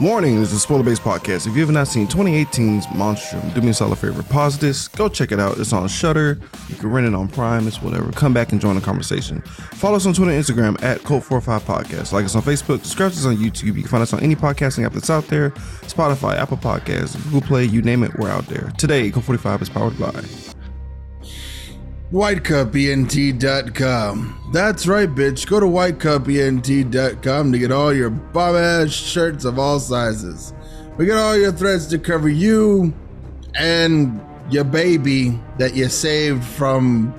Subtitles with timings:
[0.00, 1.46] This is a spoiler based podcast.
[1.46, 4.22] If you have not seen 2018's Monstrum, do me a solid favor.
[4.22, 5.58] Pause this, go check it out.
[5.58, 6.38] It's on Shudder.
[6.70, 8.10] You can rent it on Prime, it's whatever.
[8.12, 9.42] Come back and join the conversation.
[9.42, 12.12] Follow us on Twitter and Instagram at Cult45 Podcast.
[12.12, 13.76] Like us on Facebook, subscribe to us on YouTube.
[13.76, 17.42] You can find us on any podcasting app that's out there Spotify, Apple Podcasts, Google
[17.42, 18.72] Play, you name it, we're out there.
[18.78, 20.49] Today, Cult 45 is powered by.
[22.12, 24.50] WhiteCupENT.com.
[24.52, 25.46] That's right, bitch.
[25.46, 30.52] Go to WhiteCupENT.com to get all your bomb ass shirts of all sizes.
[30.96, 32.92] We got all your threads to cover you
[33.54, 37.14] and your baby that you saved from.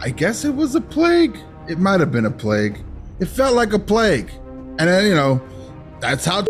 [0.00, 1.38] I guess it was a plague.
[1.68, 2.78] It might have been a plague.
[3.20, 4.30] It felt like a plague.
[4.78, 5.40] And then, you know,
[6.00, 6.44] that's how.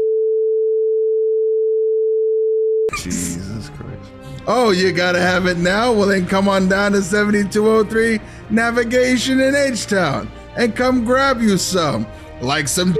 [4.53, 5.93] Oh, you gotta have it now?
[5.93, 8.19] Well, then come on down to 7203
[8.51, 12.05] Navigation in H Town and come grab you some.
[12.41, 12.97] Like some.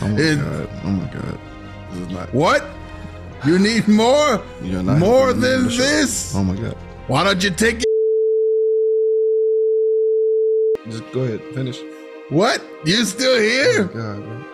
[0.00, 0.68] Oh my It- God.
[0.84, 1.38] Oh my God.
[1.92, 2.32] This is not.
[2.32, 2.64] What?
[3.44, 4.42] You need more?
[4.62, 6.34] You're not More helping me in than this?
[6.34, 6.74] Oh my God.
[7.06, 7.84] Why don't you take it?
[10.88, 11.82] Just go ahead, finish.
[12.30, 12.62] What?
[12.86, 13.84] You still Oh here?
[13.84, 14.44] my God.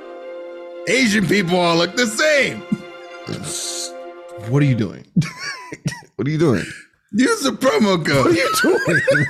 [0.89, 2.61] Asian people all look the same.
[3.27, 5.07] What are you doing?
[6.17, 6.65] what are you doing?
[7.13, 8.27] Use the promo code.
[8.27, 9.27] What are you doing?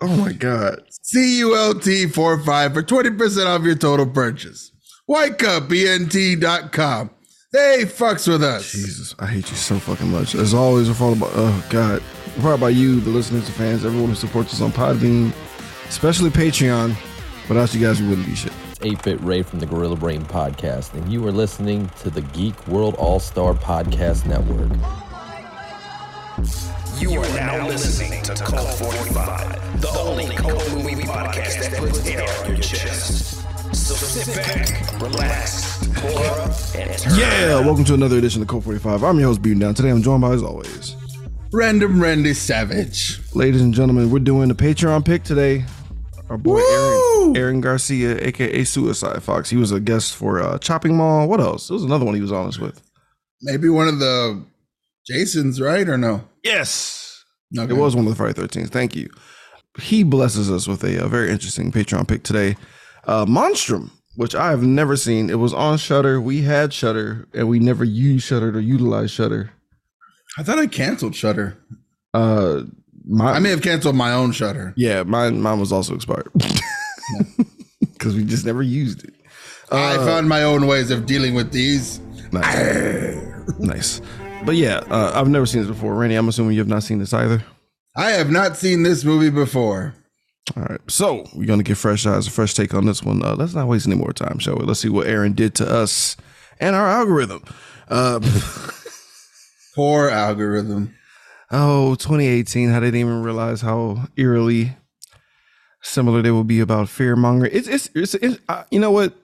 [0.02, 0.82] oh my god.
[1.14, 4.72] CULT45 for 20% off your total purchase.
[5.08, 7.10] WhiteCupENT.com.
[7.50, 8.72] They fucks with us.
[8.72, 10.34] Jesus, I hate you so fucking much.
[10.34, 12.02] As always, we're followed by oh god.
[12.36, 15.32] We're followed by you, the listeners, the fans, everyone who supports us on Podbean,
[15.88, 16.94] especially Patreon.
[17.48, 18.52] Without you guys, we wouldn't be shit.
[18.80, 22.94] 8-Bit Ray from the Gorilla Brain Podcast, and you are listening to the Geek World
[22.96, 24.70] All-Star Podcast Network.
[27.00, 32.28] You are now listening to Cult 45, the only cult movie podcast that puts air
[32.44, 33.44] on your chest.
[33.74, 38.64] So sit back, relax, pour up, and turn Yeah, welcome to another edition of Cult
[38.64, 39.02] 45.
[39.02, 39.74] I'm your host, Beating Down.
[39.74, 40.94] Today I'm joined by, as always,
[41.52, 43.20] Random Randy Savage.
[43.34, 45.64] ladies and gentlemen, we're doing the Patreon pick today.
[46.30, 46.60] Our boy Woo!
[46.60, 49.50] Aaron, Aaron Garcia, aka Suicide Fox.
[49.50, 51.28] He was a guest for uh, Chopping Mall.
[51.28, 51.68] What else?
[51.68, 52.82] There was another one he was on us with.
[53.42, 54.42] Maybe one of the
[55.06, 55.88] Jasons, right?
[55.88, 56.24] Or no?
[56.42, 57.24] Yes.
[57.56, 57.70] Okay.
[57.72, 58.70] It was one of the Friday 13th.
[58.70, 59.10] Thank you.
[59.80, 62.56] He blesses us with a, uh very interesting Patreon pick today.
[63.04, 65.30] Uh, Monstrum, which I have never seen.
[65.30, 66.20] It was on Shudder.
[66.20, 69.50] We had Shudder, and we never used Shudder to utilize Shudder.
[70.36, 71.56] I thought I canceled Shudder.
[72.12, 72.62] Uh,
[73.06, 74.74] my, I may have canceled my own Shudder.
[74.76, 76.30] yeah, mine, mine was also expired
[77.92, 79.14] because we just never used it.
[79.70, 82.00] I found my own ways of dealing with these.
[82.32, 83.16] Nice,
[83.58, 84.00] nice.
[84.44, 85.94] But yeah, uh, I've never seen this before.
[85.94, 87.44] Randy, I'm assuming you have not seen this either.
[87.96, 89.94] I have not seen this movie before.
[90.56, 93.22] All right, so we're gonna get fresh eyes, a fresh take on this one.
[93.22, 94.64] Uh, let's not waste any more time, shall we?
[94.64, 96.16] Let's see what Aaron did to us
[96.60, 97.42] and our algorithm.
[97.88, 98.20] Uh,
[99.74, 100.94] Poor algorithm.
[101.50, 102.70] oh, 2018.
[102.70, 104.76] I didn't even realize how eerily
[105.82, 107.52] similar they will be about fear mongering.
[107.54, 109.14] It's, it's, it's, it's uh, you know what?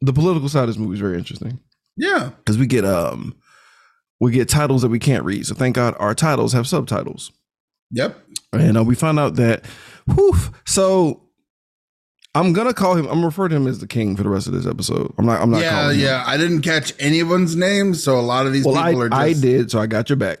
[0.00, 1.58] The political side of this movie is very interesting
[1.96, 2.30] Yeah.
[2.38, 3.34] because we get um
[4.20, 5.46] we get titles that we can't read.
[5.46, 7.32] So thank God our titles have subtitles.
[7.92, 8.18] Yep.
[8.52, 9.64] And uh, we found out that,
[10.12, 11.22] whew, so
[12.34, 13.06] I'm gonna call him.
[13.06, 15.12] I'm gonna refer him as the king for the rest of this episode.
[15.18, 15.40] I'm not.
[15.40, 15.60] I'm not.
[15.62, 16.04] yeah, calling him.
[16.04, 16.24] yeah.
[16.26, 19.20] I didn't catch anyone's name, so a lot of these Well, I, people are just
[19.20, 20.40] I did, so I got your back.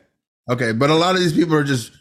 [0.50, 0.72] okay.
[0.72, 1.92] But a lot of these people are just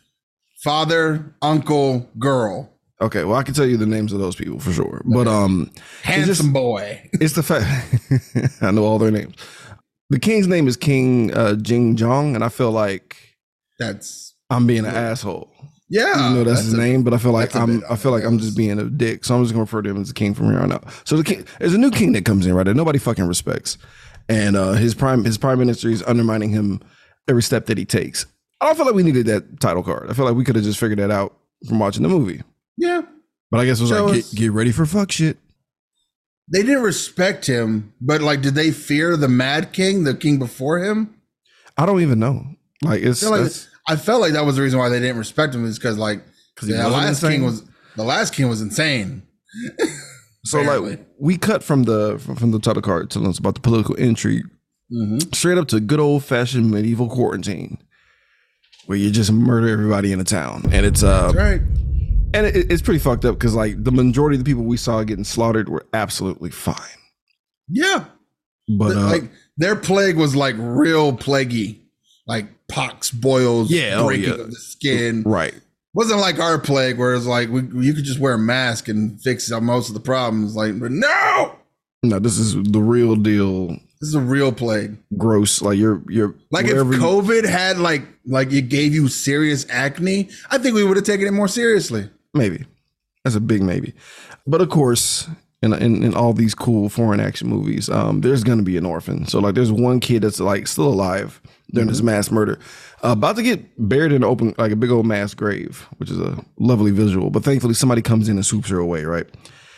[0.64, 2.72] father, uncle, girl,
[3.02, 5.02] Okay, well, I can tell you the names of those people for sure.
[5.06, 5.70] But um,
[6.04, 7.10] handsome just- boy.
[7.14, 7.66] it's the fact
[8.64, 9.36] I know all their names.
[10.10, 13.18] The king's name is King uh, Jing Jong, and I feel like
[13.80, 15.52] That's I'm being an asshole.
[15.90, 16.30] yeah.
[16.30, 18.24] You know that's, his a- name, but I feel like that's I'm I feel like
[18.24, 19.26] I'm just being a dick.
[19.26, 20.86] So I'm just gonna refer to him as the king from here on out.
[21.06, 22.64] So the king there's a new king that comes in, right?
[22.64, 23.78] That nobody fucking respects.
[24.30, 26.82] And uh his prime his prime minister is undermining him
[27.28, 28.26] every step that he takes.
[28.62, 30.10] I don't feel like we needed that title card.
[30.10, 31.36] I feel like we could have just figured that out
[31.68, 32.42] from watching the movie.
[32.86, 33.02] Yeah.
[33.52, 35.38] But I guess it was So like get, get ready for fuck shit.
[36.52, 40.84] They didn't respect him, but like, did they fear the Mad King, the king before
[40.84, 41.16] him?
[41.78, 42.46] I don't even know.
[42.82, 43.52] Like it's I like
[43.88, 46.22] I felt like that was the reason why they didn't respect him is because like
[46.56, 47.32] 'Cause he the last insane?
[47.32, 47.64] king was
[47.96, 49.24] the last king was insane.
[50.46, 50.92] so apparently.
[50.92, 54.46] like we cut from the from, the title card telling us about the political intrigue
[55.34, 57.80] straight up to good old fashioned medieval quarantine.
[58.86, 61.62] Where you just murder everybody in the town, and it's uh, That's right.
[62.36, 65.02] And it, it's pretty fucked up because like the majority of the people we saw
[65.04, 66.76] getting slaughtered were absolutely fine.
[67.70, 68.06] Yeah.
[68.68, 69.24] But uh, like
[69.58, 71.82] their plague was like real plaguey,
[72.28, 74.40] like pox, boils, Yeah, oh, breaking yeah.
[74.42, 75.54] of the skin, right,
[75.94, 79.22] wasn't like our plague where it's like we, you could just wear a mask and
[79.22, 80.56] fix most of the problems.
[80.56, 81.56] Like, but no,
[82.04, 83.68] No, this is the real deal.
[83.68, 84.98] this is a real plague.
[85.16, 85.62] Gross.
[85.62, 90.30] Like you're you're Like if you- COVID had like like it gave you serious acne,
[90.50, 92.10] I think we would have taken it more seriously.
[92.36, 92.66] Maybe
[93.24, 93.94] that's a big maybe.
[94.46, 95.28] But of course,
[95.64, 99.26] in in, in all these cool foreign action movies, um, there's gonna be an orphan.
[99.26, 101.42] So like, there's one kid that's like still alive
[101.72, 102.60] during this mass murder,
[103.04, 103.60] uh, about to get
[103.90, 107.32] buried in an open like a big old mass grave, which is a lovely visual.
[107.32, 109.04] But thankfully, somebody comes in and swoops her away.
[109.04, 109.28] Right.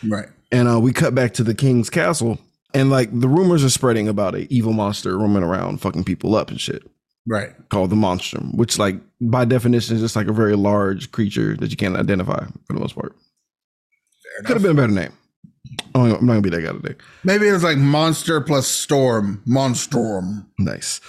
[0.06, 0.28] Right.
[0.52, 2.38] and uh, we cut back to the king's castle
[2.72, 6.50] and like the rumors are spreading about a evil monster roaming around fucking people up
[6.50, 6.84] and shit
[7.28, 7.50] Right.
[7.68, 11.70] called the monstrum which like by definition is just like a very large creature that
[11.70, 13.14] you can't identify for the most part
[14.44, 15.12] could have been a better name
[15.94, 16.94] Oh, i'm not gonna be that guy today
[17.24, 19.42] Maybe it's like monster plus storm.
[19.46, 20.46] Monstorm.
[20.58, 21.00] nice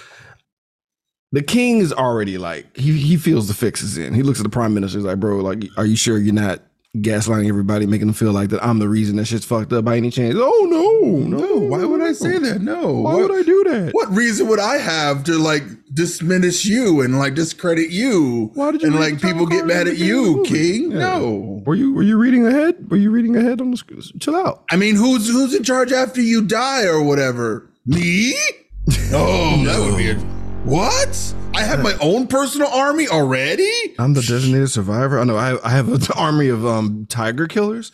[1.32, 4.42] the king is already like he, he feels the fix is in he looks at
[4.42, 6.60] the prime minister he's like bro like are you sure you're not
[6.96, 9.96] gaslighting everybody making them feel like that i'm the reason that shit's fucked up by
[9.96, 12.62] any chance oh no no No, why would I say that?
[12.62, 12.90] No.
[13.02, 17.00] why what, would i do that what reason would I have to like diminish you
[17.00, 18.50] and like discredit you?
[18.54, 20.80] Why did you and like people get mad at at the beginning of the you.
[20.82, 20.90] King?
[20.92, 20.98] Yeah.
[20.98, 21.62] No.
[21.66, 22.90] Were you were you reading ahead?
[22.90, 24.64] Were you reading ahead on the sc- chill out?
[24.70, 27.70] I mean, who's who's in charge after you die or whatever?
[27.86, 28.34] Me?
[29.12, 31.34] Oh, that would be a what?
[31.54, 33.70] I have my own personal army already?
[33.98, 35.18] I'm the designated survivor.
[35.18, 37.92] I know I I have an army of um tiger killers.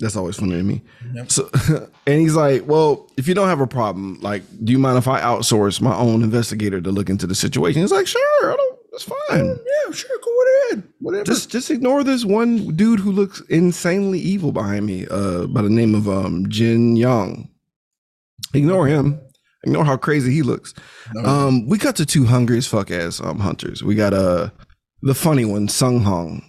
[0.00, 0.82] That's always funny to me.
[1.28, 1.48] So
[2.06, 5.08] and he's like, Well, if you don't have a problem, like, do you mind if
[5.08, 7.80] I outsource my own investigator to look into the situation?
[7.80, 9.46] He's like, Sure, I don't that's fine.
[9.46, 10.84] Yeah, sure, go ahead.
[11.00, 11.24] Whatever.
[11.24, 15.68] Just just ignore this one dude who looks insanely evil behind me, uh, by the
[15.70, 17.48] name of um Jin Young.
[18.54, 19.20] Ignore him.
[19.64, 20.74] Ignore how crazy he looks.
[21.14, 21.24] No.
[21.28, 23.82] Um, we got to two hungry as fuck ass um hunters.
[23.82, 24.50] We got uh
[25.02, 26.42] the funny one, Sung Hong.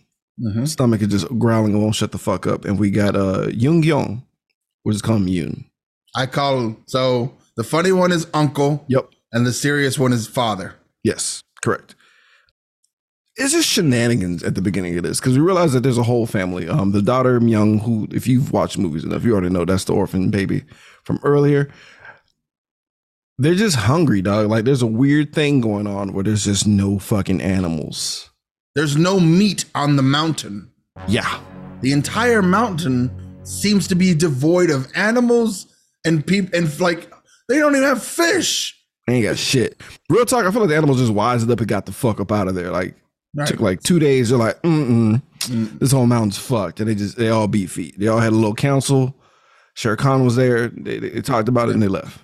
[0.44, 0.68] Mhm.
[0.68, 2.66] Stomach is just growling and won't shut the fuck up.
[2.66, 4.24] And we got uh Young Yong.
[4.84, 5.66] We'll just call him Yoon.
[6.16, 9.10] I call him so the funny one is uncle Yep.
[9.32, 10.76] and the serious one is father.
[11.04, 11.96] Yes, correct.
[13.38, 16.26] It's just shenanigans at the beginning of this because we realize that there's a whole
[16.26, 16.70] family.
[16.70, 19.94] Um, the daughter Myung, who, if you've watched movies enough, you already know that's the
[19.94, 20.64] orphan baby
[21.04, 21.70] from earlier.
[23.38, 24.50] They're just hungry, dog.
[24.50, 28.30] Like there's a weird thing going on where there's just no fucking animals.
[28.76, 30.72] There's no meat on the mountain.
[31.08, 31.40] Yeah,
[31.82, 33.12] The entire mountain
[33.44, 35.68] seems to be devoid of animals
[36.06, 37.12] and people and like
[37.50, 38.74] they don't even have fish.
[39.10, 39.82] ain't got shit.
[40.10, 40.46] Real talk.
[40.46, 42.56] I feel like the animals just wised up and got the fuck up out of
[42.56, 42.72] there.
[42.72, 42.96] Like
[43.38, 43.48] Right.
[43.50, 44.30] took like two days.
[44.30, 48.00] They're like, mm mm, this whole mountain's fucked, and they just they all beat feet.
[48.00, 49.14] They all had a little council.
[49.74, 50.70] Shere Khan was there.
[50.70, 52.18] They, they talked about it and they left.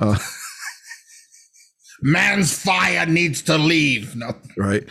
[0.00, 0.18] Uh,
[2.02, 4.16] Man's fire needs to leave.
[4.16, 4.34] No.
[4.56, 4.84] right.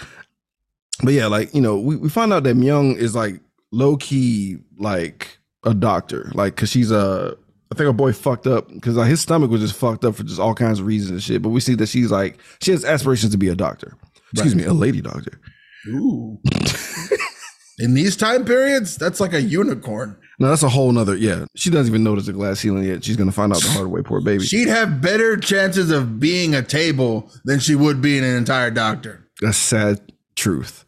[1.04, 3.42] But yeah, like you know, we, we find out that Myung is like
[3.72, 7.36] low key like a doctor, like because she's a.
[7.72, 10.24] I think her boy fucked up because like, his stomach was just fucked up for
[10.24, 11.42] just all kinds of reasons and shit.
[11.42, 13.96] But we see that she's like she has aspirations to be a doctor.
[14.34, 15.40] Excuse me, a lady doctor.
[15.88, 16.40] Ooh.
[17.80, 20.18] In these time periods, that's like a unicorn.
[20.40, 21.16] No, that's a whole nother.
[21.16, 23.04] Yeah, she doesn't even notice the glass ceiling yet.
[23.04, 24.02] She's gonna find out the hard way.
[24.02, 24.46] Poor baby.
[24.46, 29.28] She'd have better chances of being a table than she would being an entire doctor.
[29.42, 30.00] That's sad
[30.36, 30.86] truth.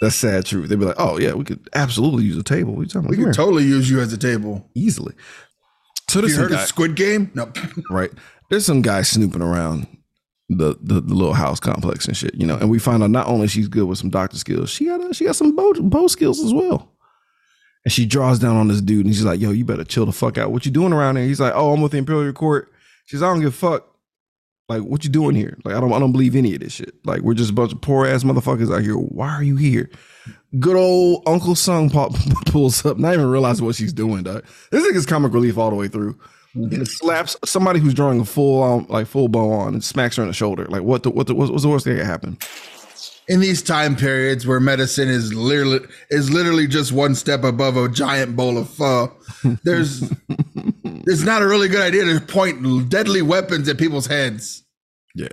[0.00, 0.68] That's sad truth.
[0.68, 2.74] They'd be like, "Oh yeah, we could absolutely use a table.
[2.80, 3.10] You talking about?
[3.18, 4.68] We could totally use you as a table.
[4.74, 5.14] easily."
[6.08, 7.30] So this You heard guy, of Squid Game?
[7.34, 7.52] No.
[7.90, 8.10] right?
[8.48, 9.86] There's some guy snooping around
[10.48, 12.56] the, the the little house complex and shit, you know.
[12.56, 15.12] And we find out not only she's good with some doctor skills, she got a,
[15.12, 16.90] she got some bow, bow skills as well.
[17.88, 20.12] And she draws down on this dude, and she's like, "Yo, you better chill the
[20.12, 20.52] fuck out.
[20.52, 22.70] What you doing around here?" He's like, "Oh, I'm with the Imperial Court."
[23.06, 23.86] She's, like, "I don't give a fuck.
[24.68, 25.56] Like, what you doing here?
[25.64, 26.94] Like, I don't I don't believe any of this shit.
[27.06, 28.92] Like, we're just a bunch of poor ass motherfuckers out here.
[28.92, 29.88] Why are you here?"
[30.58, 32.12] Good old Uncle Sung pop,
[32.48, 34.24] pulls up, not even realizing what she's doing.
[34.24, 34.44] Dog.
[34.70, 36.18] This nigga's comic relief all the way through.
[36.52, 40.22] And slaps somebody who's drawing a full um, like full bow on and smacks her
[40.22, 40.66] in the shoulder.
[40.66, 42.38] Like what the what the what's, what's the worst thing that can happen?
[43.28, 45.80] In these time periods where medicine is literally
[46.10, 49.12] is literally just one step above a giant bowl of pho,
[49.64, 50.02] there's
[50.84, 54.64] it's not a really good idea to point deadly weapons at people's heads.
[55.14, 55.28] Yeah.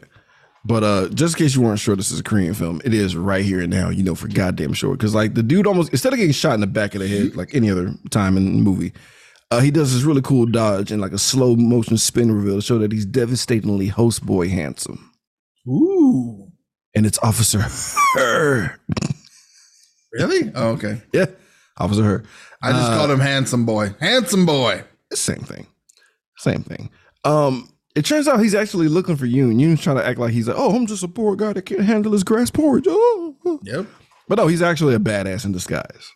[0.66, 3.16] But uh just in case you weren't sure this is a Korean film, it is
[3.16, 4.98] right here and now, you know, for goddamn sure.
[4.98, 7.36] Cause like the dude almost instead of getting shot in the back of the head
[7.36, 8.92] like any other time in the movie,
[9.52, 12.62] uh, he does this really cool dodge and like a slow motion spin reveal to
[12.62, 15.12] show that he's devastatingly host boy handsome.
[15.68, 16.45] Ooh.
[16.96, 17.60] And it's Officer
[18.16, 18.80] Her.
[20.14, 20.52] Really?
[20.56, 21.02] Oh, okay.
[21.14, 21.26] Yeah.
[21.78, 22.24] Officer Her.
[22.62, 23.94] I just Uh, called him handsome boy.
[24.00, 24.84] Handsome boy.
[25.14, 25.68] Same thing.
[26.38, 26.90] Same thing.
[27.26, 29.56] Um, it turns out he's actually looking for Yoon.
[29.60, 31.82] Yoon's trying to act like he's like, oh, I'm just a poor guy that can't
[31.82, 32.86] handle his grass porridge.
[32.88, 33.60] Oh, oh.
[33.64, 33.86] Yep.
[34.28, 36.12] But no, he's actually a badass in disguise.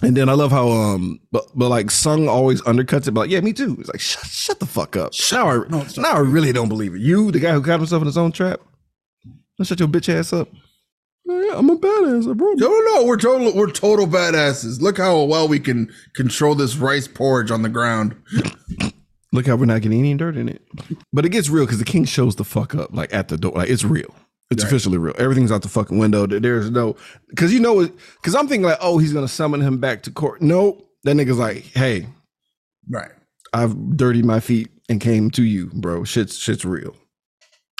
[0.00, 3.30] And then I love how um but but like Sung always undercuts it, but like,
[3.30, 3.76] yeah, me too.
[3.78, 5.12] It's like shut, shut the fuck up.
[5.30, 7.00] now I no, now I really don't believe it.
[7.00, 8.60] You, the guy who got himself in his own trap.
[9.62, 10.48] Don't shut your bitch ass up.
[11.24, 12.50] Yeah, I'm a badass, bro.
[12.54, 14.80] No, no, we're total, we're total badasses.
[14.80, 18.16] Look how well we can control this rice porridge on the ground.
[19.32, 20.62] Look how we're not getting any dirt in it.
[21.12, 23.52] But it gets real because the king shows the fuck up, like at the door.
[23.52, 24.12] Like it's real.
[24.50, 24.68] It's Right.
[24.72, 25.14] officially real.
[25.16, 26.26] Everything's out the fucking window.
[26.26, 26.96] There's no
[27.30, 27.92] because you know it.
[28.16, 30.42] Because I'm thinking like, oh, he's gonna summon him back to court.
[30.42, 30.84] Nope.
[31.04, 32.08] That nigga's like, hey,
[32.90, 33.12] Right.
[33.52, 36.02] I've dirtied my feet and came to you, bro.
[36.02, 36.96] Shit's shit's real.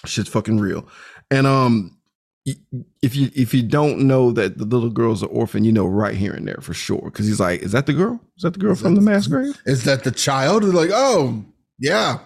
[0.07, 0.87] Shit's fucking real.
[1.33, 1.97] And um,
[2.45, 6.15] if you if you don't know that the little girl's an orphan, you know right
[6.15, 7.01] here and there for sure.
[7.05, 8.21] Because he's like, is that the girl?
[8.37, 9.59] Is that the girl from the mass grave?
[9.65, 10.63] Is that the child?
[10.63, 11.43] They're like, oh,
[11.79, 12.19] yeah.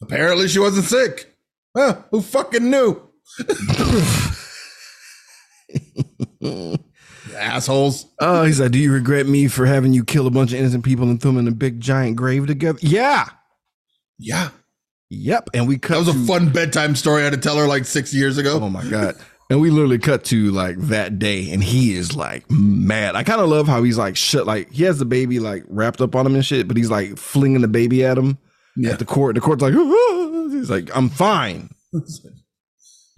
[0.00, 1.34] Apparently she wasn't sick.
[1.76, 3.02] Huh, who fucking knew?
[7.36, 8.06] Assholes.
[8.20, 10.84] Oh, he's like, do you regret me for having you kill a bunch of innocent
[10.84, 12.78] people and throw them in a big giant grave together?
[12.80, 13.28] Yeah.
[14.18, 14.50] Yeah.
[15.14, 15.50] Yep.
[15.54, 15.94] And we cut.
[16.04, 18.58] That was a fun bedtime story I had to tell her like six years ago.
[18.62, 19.16] Oh my god.
[19.50, 23.14] And we literally cut to like that day, and he is like mad.
[23.14, 24.46] I kind of love how he's like shit.
[24.46, 27.18] Like he has the baby like wrapped up on him and shit, but he's like
[27.18, 28.38] flinging the baby at him
[28.76, 28.92] Yeah.
[28.92, 29.34] at the court.
[29.34, 31.68] The court's like, "Ah." he's like, I'm fine.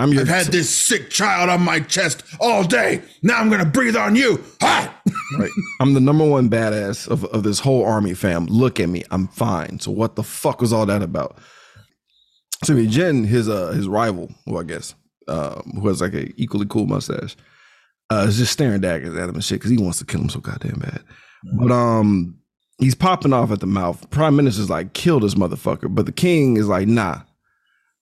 [0.01, 0.23] I'm your.
[0.23, 3.03] I've had this sick child on my chest all day.
[3.23, 4.43] Now I'm gonna breathe on you.
[4.61, 4.91] Hi.
[5.39, 5.51] Right.
[5.81, 8.47] I'm the number one badass of, of this whole army fam.
[8.47, 9.05] Look at me.
[9.11, 9.81] I'm fine.
[9.81, 11.39] So what the fuck was all that about?
[12.64, 14.94] So I mean, Jen, his uh his rival, who I guess,
[15.28, 17.37] um, who has like a equally cool mustache,
[18.11, 20.28] uh, is just staring daggers at him and shit because he wants to kill him
[20.28, 21.02] so goddamn bad.
[21.59, 22.38] But um,
[22.78, 24.09] he's popping off at the mouth.
[24.11, 25.94] Prime Minister's like, kill this motherfucker.
[25.94, 27.21] But the king is like, nah,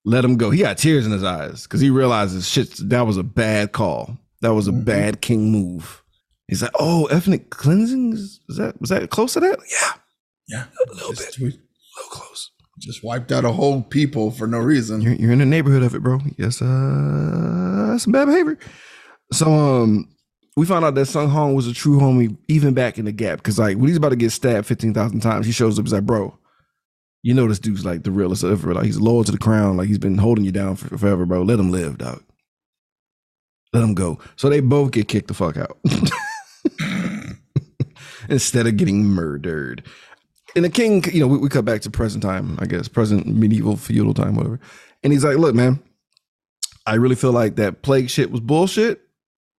[0.05, 0.51] let him go.
[0.51, 4.17] He got tears in his eyes because he realizes shit, that was a bad call.
[4.43, 4.85] That was a Mhm.
[4.85, 6.03] bad king move.
[6.47, 8.13] He's like, oh, ethnic cleansing?
[8.13, 9.59] Is that was that close to that?
[9.71, 9.93] Yeah,
[10.49, 10.65] Yeah.
[10.91, 12.51] a little Just, bit, a little close.
[12.83, 15.01] Just wiped out a whole people for no reason.
[15.01, 16.21] You're, you're in the neighborhood of it, bro.
[16.37, 18.59] Yes, uh, some bad behavior.
[19.33, 20.09] So, um,
[20.57, 23.43] we found out that Sung Hong was a true homie even back in the gap.
[23.43, 26.05] Cause like when he's about to get stabbed 15,000 times, he shows up, he's like,
[26.05, 26.39] bro,
[27.23, 28.75] you know, this dude's like the realest ever.
[28.75, 29.77] Like he's loyal to the crown.
[29.77, 31.43] Like he's been holding you down for, forever, bro.
[31.43, 32.23] Let him live, dog.
[33.73, 34.19] Let him go.
[34.37, 35.79] So they both get kicked the fuck out
[38.29, 39.85] instead of getting murdered.
[40.55, 43.27] And the king, you know, we, we cut back to present time, I guess, present
[43.27, 44.61] medieval feudal time, whatever.
[45.03, 45.83] And he's like, look, man,
[46.87, 49.01] I really feel like that plague shit was bullshit.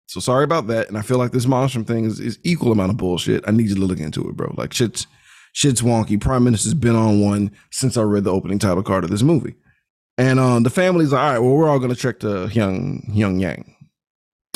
[0.07, 0.87] So sorry about that.
[0.89, 3.43] And I feel like this monstrum thing is, is equal amount of bullshit.
[3.47, 4.53] I need you to look into it, bro.
[4.57, 5.07] Like shit's
[5.53, 6.19] shit's wonky.
[6.19, 9.55] Prime Minister's been on one since I read the opening title card of this movie.
[10.17, 13.39] And um, the family's like, all right, well, we're all gonna trek to Hyung Hyung
[13.41, 13.75] Yang.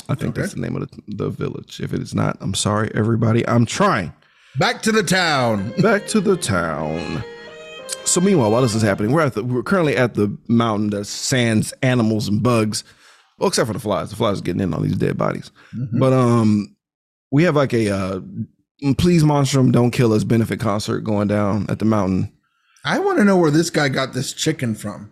[0.09, 0.41] I think Okay.
[0.41, 1.79] that's the name of the, the village.
[1.81, 3.47] If it is not, I'm sorry, everybody.
[3.47, 4.13] I'm trying
[4.59, 5.71] Back to the town.
[5.81, 7.23] back to the town.
[8.05, 11.05] So meanwhile, while this is happening, we're at the we're currently at the mountain that
[11.05, 12.83] sands animals and bugs.
[13.37, 14.09] Well, except for the flies.
[14.09, 15.51] The flies are getting in on these dead bodies.
[15.99, 16.75] But um,
[17.31, 18.21] we have like a uh,
[18.97, 22.31] please monstrum don't kill us benefit concert going down at the mountain
[22.87, 25.11] I want to know where this guy got this chicken from.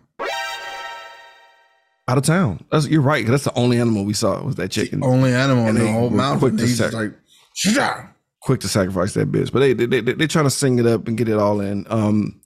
[2.08, 2.64] out of town.
[2.70, 3.26] That's, you're right.
[3.26, 5.04] That's the only animal we saw was that chicken.
[5.04, 6.38] Only animal in the whole mountain.
[6.38, 7.12] quick to He's like,
[7.54, 8.06] "Shah."
[8.46, 9.52] Quick to sacrifice that bitch.
[9.52, 11.84] But they they they they're trying to sing it up and get it all in.
[11.90, 12.40] Um,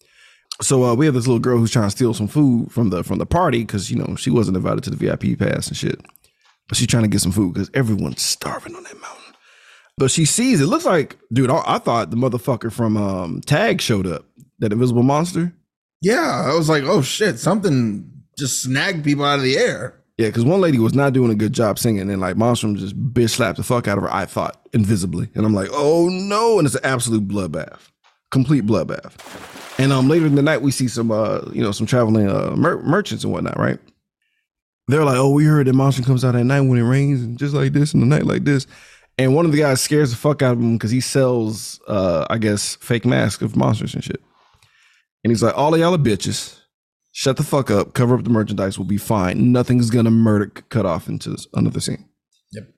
[0.63, 3.05] so uh, we have this little girl who's trying to steal some food from the
[3.05, 6.01] from the party because you know she wasn't invited to the VIP pass and shit.
[6.69, 9.35] But she's trying to get some food because everyone's starving on that mountain.
[9.99, 11.51] But she sees it looks like, dude.
[11.51, 14.25] I, I thought the motherfucker from um, Tag showed up.
[14.59, 15.55] That invisible monster.
[16.03, 20.00] Yeah, I was like, oh shit, something just snagged people out of the air.
[20.21, 22.95] Yeah, because one lady was not doing a good job singing, and like Monstrum just
[22.95, 24.13] bitch slapped the fuck out of her.
[24.13, 26.59] I thought invisibly, and I'm like, oh no!
[26.59, 27.79] And it's an absolute bloodbath,
[28.31, 29.15] complete bloodbath.
[29.79, 32.55] And um, later in the night, we see some uh, you know, some traveling uh
[32.55, 33.79] mer- merchants and whatnot, right?
[34.89, 37.39] They're like, oh, we heard that Monstrum comes out at night when it rains, and
[37.39, 38.67] just like this, in the night like this.
[39.17, 42.27] And one of the guys scares the fuck out of him because he sells, uh,
[42.29, 44.21] I guess, fake masks of monsters and shit.
[45.25, 46.60] And he's like, all of y'all are bitches.
[47.13, 47.93] Shut the fuck up.
[47.95, 48.79] Cover up the merchandise.
[48.79, 49.53] We'll be fine.
[49.53, 52.09] Nothing's gonna murder cut off into this, another scene.
[52.53, 52.69] Yep.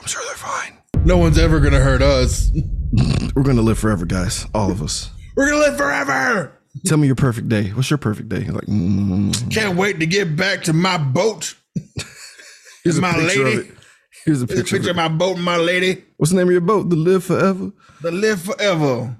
[0.00, 0.78] I'm sure they're fine.
[1.04, 2.50] No one's ever gonna hurt us.
[3.34, 4.46] We're gonna live forever, guys.
[4.54, 5.10] All of us.
[5.36, 6.52] We're gonna live forever.
[6.86, 7.68] Tell me your perfect day.
[7.70, 8.44] What's your perfect day?
[8.44, 9.52] Like, mm.
[9.52, 11.54] Can't wait to get back to my boat.
[12.84, 13.56] here's my picture lady.
[13.56, 13.74] Here's a
[14.24, 14.76] Here's a picture.
[14.76, 16.04] picture of of my boat and my lady.
[16.16, 16.90] What's the name of your boat?
[16.90, 17.72] The Live Forever.
[18.02, 19.16] The live forever.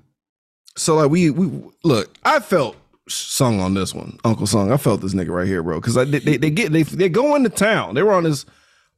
[0.76, 1.50] So like we we
[1.84, 2.14] look.
[2.24, 2.76] I felt
[3.08, 4.70] sung on this one, Uncle Sung.
[4.72, 5.80] I felt this nigga right here, bro.
[5.80, 7.94] Because they, they they get they they go into town.
[7.94, 8.44] They were on this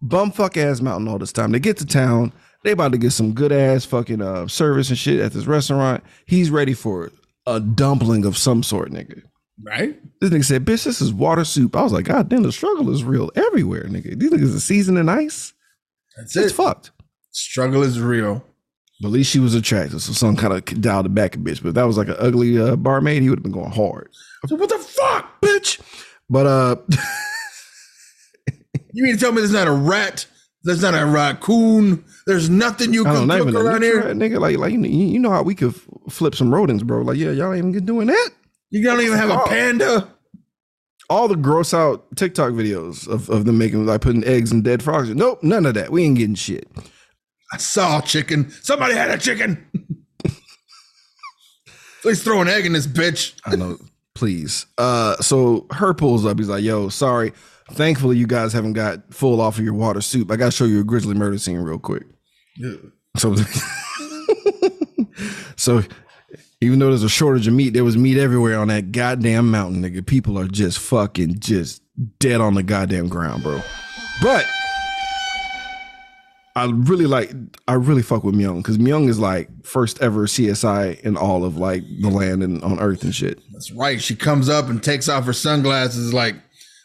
[0.05, 1.53] bumfuck ass mountain all this time.
[1.53, 2.33] They get to town.
[2.65, 6.05] They about to get some good ass fucking uh, service and shit at this restaurant.
[6.27, 7.11] He's ready for
[7.47, 9.23] a dumpling of some sort, nigga.
[9.63, 9.99] Right?
[10.21, 12.91] This nigga said, "Bitch, this is water soup." I was like, "God damn, the struggle
[12.91, 14.19] is real everywhere, nigga.
[14.19, 15.53] These niggas are seasoning ice.
[16.17, 16.55] That's It's it.
[16.55, 16.91] fucked."
[17.33, 18.45] Struggle is real.
[19.01, 21.63] But at least she was attractive, so some kind of dialed it back a bitch.
[21.63, 24.11] But if that was like an ugly uh, barmaid, he would have been going hard.
[24.47, 25.41] So what the fuck?
[25.41, 25.81] Bitch.
[26.29, 26.77] But uh,
[28.93, 30.27] You mean to tell me there's not a rat?
[30.63, 32.05] There's not a raccoon?
[32.27, 34.03] There's nothing you can cook around here?
[34.03, 34.39] nigga.
[34.41, 35.75] Like, like you, you know how we could
[36.11, 37.01] flip some rodents, bro.
[37.03, 38.31] Like, yeah, y'all ain't even doing that.
[38.71, 39.47] You don't even have a Oh.
[39.49, 40.09] panda?
[41.09, 44.81] all the gross out TikTok videos of, of them making like putting eggs in dead
[44.81, 45.09] frogs.
[45.09, 45.91] Nope, none of that.
[45.91, 46.69] We ain't getting shit.
[47.53, 48.51] I saw a chicken.
[48.63, 49.67] Somebody had a chicken.
[52.03, 53.35] Please throw an egg in this bitch.
[53.45, 53.79] I know.
[54.15, 54.67] Please.
[54.79, 56.39] Uh, so her pulls up.
[56.39, 57.33] He's like, "Yo, sorry.
[57.73, 60.31] Thankfully, you guys haven't got full off of your water soup.
[60.31, 62.05] I gotta show you a grizzly murder scene real quick."
[62.57, 62.75] Yeah.
[63.17, 63.37] So,
[65.57, 65.83] so
[66.61, 69.83] even though there's a shortage of meat, there was meat everywhere on that goddamn mountain,
[69.83, 70.07] nigga.
[70.07, 71.83] People are just fucking just
[72.19, 73.61] dead on the goddamn ground, bro.
[74.23, 74.47] But
[76.57, 77.33] I really like,
[77.69, 81.57] I really fuck with Myung because Myung is like first ever CSI in all of
[81.57, 83.41] like the land and on Earth and shit.
[83.53, 84.01] That's right.
[84.01, 86.35] She comes up and takes off her sunglasses like,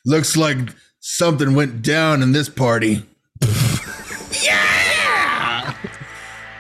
[0.06, 0.58] looks like
[1.00, 3.04] something went down in this party.
[4.44, 5.74] Yeah.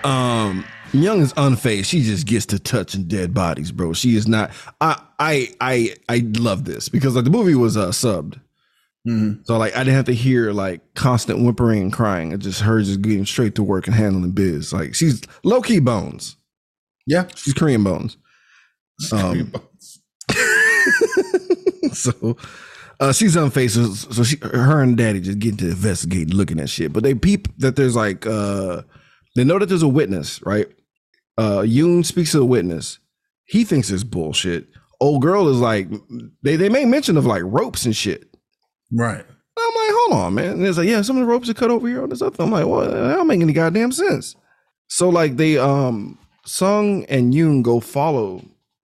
[0.03, 1.85] Um Young is unfazed.
[1.85, 3.91] She just gets to touching dead bodies, bro.
[3.91, 4.51] She is not.
[4.79, 8.39] I I I I love this because like the movie was uh subbed,
[9.43, 12.31] so like I didn't have to hear like constant whimpering and crying.
[12.31, 14.73] It just her just getting straight to work and handling biz.
[14.73, 16.37] Like she's low key bones.
[17.05, 17.27] Yeah.
[17.35, 18.17] She's Korean bones.
[19.11, 19.51] Um,
[21.91, 22.37] so
[22.99, 24.07] uh, she's on faces.
[24.09, 26.93] so she, her and daddy just get to investigate, looking at shit.
[26.93, 28.83] But they peep that there's like, uh,
[29.35, 30.67] they know that there's a witness, right?
[31.37, 32.99] Uh, Yoon speaks to the witness.
[33.43, 34.67] He thinks it's bullshit.
[35.01, 35.89] Old girl is like,
[36.41, 38.33] they they make mention of like ropes and shit.
[38.95, 39.25] Right.
[39.57, 40.51] I'm like, hold on, man.
[40.51, 42.41] And it's like, yeah, some of the ropes are cut over here on this other.
[42.43, 44.35] I'm like, well, that don't make any goddamn sense.
[44.87, 48.43] So like they um Sung and Yoon go follow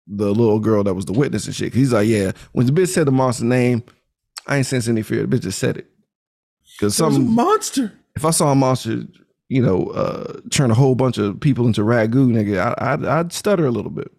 [0.07, 1.73] the little girl that was the witness and shit.
[1.73, 3.83] He's like, yeah, when the bitch said the monster name,
[4.45, 5.25] I ain't sense any fear.
[5.25, 5.87] The bitch just said it.
[6.79, 7.93] Cause It was a some monster.
[8.15, 9.03] if I saw a monster,
[9.49, 13.33] you know, uh turn a whole bunch of people into ragu, nigga, I, I'd, I'd
[13.33, 14.11] stutter a little bit.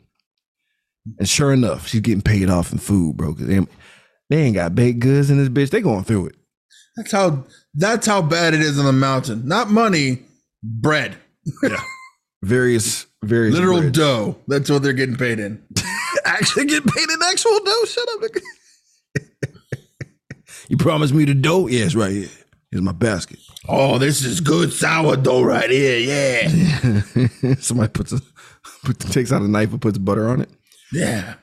[1.18, 3.34] And sure enough, she's getting paid off in food, bro.
[3.34, 3.48] Cause
[4.30, 5.70] they, ain't got baked goods in this bitch.
[5.70, 6.36] They going through it.
[6.96, 9.46] That's how that's how bad it is on the mountain.
[9.46, 10.22] Not money,
[10.62, 11.16] bread.
[11.62, 11.80] Yeah.
[12.42, 13.98] Various various Literal breads.
[13.98, 14.36] dough.
[14.48, 15.62] That's what they're getting paid in.
[16.24, 17.84] actually get paid in actual dough.
[17.86, 18.30] Shut up,
[20.68, 21.66] you promised me the dough?
[21.68, 22.28] Yes, right here.
[22.70, 23.38] Here's my basket.
[23.66, 25.98] Oh, this is good sourdough right here.
[25.98, 27.54] Yeah.
[27.60, 28.20] Somebody puts a
[28.84, 30.50] put, takes out a knife and puts butter on it
[30.92, 31.34] Yeah.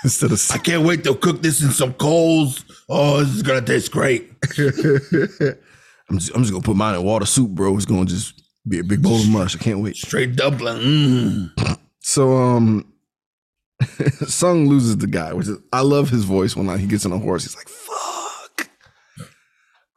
[0.04, 0.40] instead of.
[0.52, 2.64] I can't wait to cook this in some coals.
[2.88, 4.30] Oh, this is gonna taste great.
[4.58, 7.76] I'm just, I'm just gonna put mine in water soup, bro.
[7.76, 9.54] It's gonna just be a big bowl of mush.
[9.54, 9.96] I can't wait.
[9.96, 10.78] Straight dumpling.
[10.78, 11.78] Mm.
[12.00, 12.92] So um,
[14.26, 17.12] Sung loses the guy, which is I love his voice when like, he gets on
[17.12, 17.44] a horse.
[17.44, 18.68] He's like, "Fuck,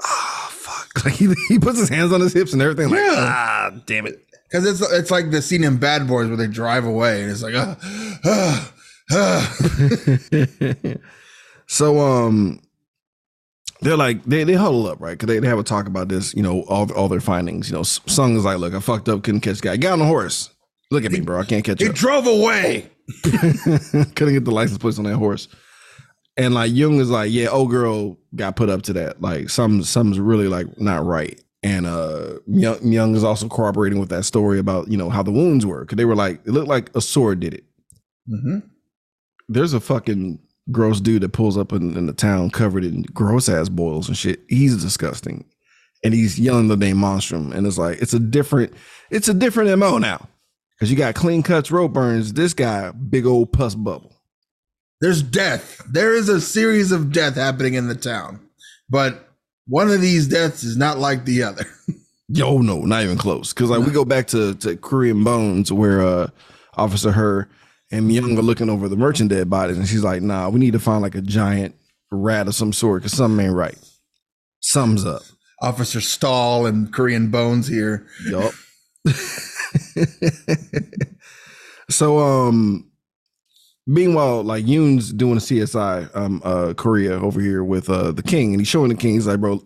[0.03, 2.89] ah, fuck." Like he, he puts his hands on his hips and everything.
[2.89, 3.15] Like, Yeah.
[3.17, 4.19] ah, damn it.
[4.51, 7.41] Cause it's it's like the scene in Bad Boys where they drive away and it's
[7.41, 7.75] like ah,
[8.23, 8.72] ah.
[11.67, 12.61] so um,
[13.81, 16.33] they're like they they huddle up right because they, they have a talk about this.
[16.33, 17.69] You know all all their findings.
[17.69, 19.77] You know, Sung is like, "Look, I fucked up, couldn't catch the guy.
[19.77, 20.49] Get on the horse.
[20.91, 21.39] Look at me, bro.
[21.39, 22.89] I can't catch he up." drove away.
[23.23, 25.47] couldn't get the license plates on that horse.
[26.37, 29.21] And like Jung is like, yeah, old girl got put up to that.
[29.21, 31.39] Like some something's really like not right.
[31.61, 35.31] And uh Young, Young is also corroborating with that story about, you know, how the
[35.31, 35.85] wounds were.
[35.85, 37.65] Cause they were like, it looked like a sword did it.
[38.27, 38.59] Mm-hmm.
[39.47, 40.39] There's a fucking
[40.71, 44.17] gross dude that pulls up in, in the town covered in gross ass boils and
[44.17, 44.41] shit.
[44.47, 45.45] He's disgusting.
[46.03, 47.53] And he's yelling the name Monstrum.
[47.53, 48.73] And it's like, it's a different,
[49.09, 50.27] it's a different MO now.
[50.79, 52.33] Cause you got clean cuts, rope burns.
[52.33, 54.11] This guy, big old pus bubble.
[54.99, 55.81] There's death.
[55.89, 58.39] There is a series of death happening in the town,
[58.89, 59.29] but
[59.67, 61.65] one of these deaths is not like the other.
[62.27, 63.53] Yo, no, not even close.
[63.53, 66.27] Cause like we go back to, to Korean Bones where uh
[66.75, 67.49] Officer Her
[67.93, 70.73] and Myung are looking over the merchant dead bodies, and she's like, nah, we need
[70.73, 71.75] to find like a giant
[72.11, 73.77] rat of some sort, cause something ain't right.
[74.61, 75.21] Sums up.
[75.61, 78.07] Officer Stahl and Korean Bones here.
[78.27, 78.51] Yup.
[81.89, 82.89] so um
[83.85, 88.53] meanwhile, like Yoon's doing a CSI um uh Korea over here with uh the king,
[88.53, 89.61] and he's showing the king, he's like, bro,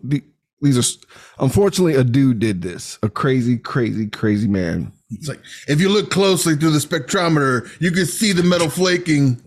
[0.60, 0.98] These are
[1.44, 2.98] unfortunately a dude did this.
[3.02, 4.92] A crazy, crazy, crazy man.
[5.10, 9.40] It's like if you look closely through the spectrometer, you can see the metal flaking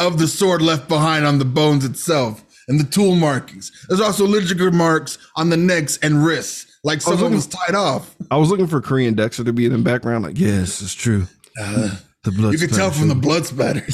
[0.00, 3.72] of the sword left behind on the bones itself and the tool markings.
[3.88, 8.14] There's also ligature marks on the necks and wrists, like someone looking- was tied off.
[8.30, 11.26] I was looking for Korean Dexter to be in the background, like, yes, it's true.
[11.56, 12.48] the blood.
[12.48, 13.84] Uh, You can tell from the blood spatter.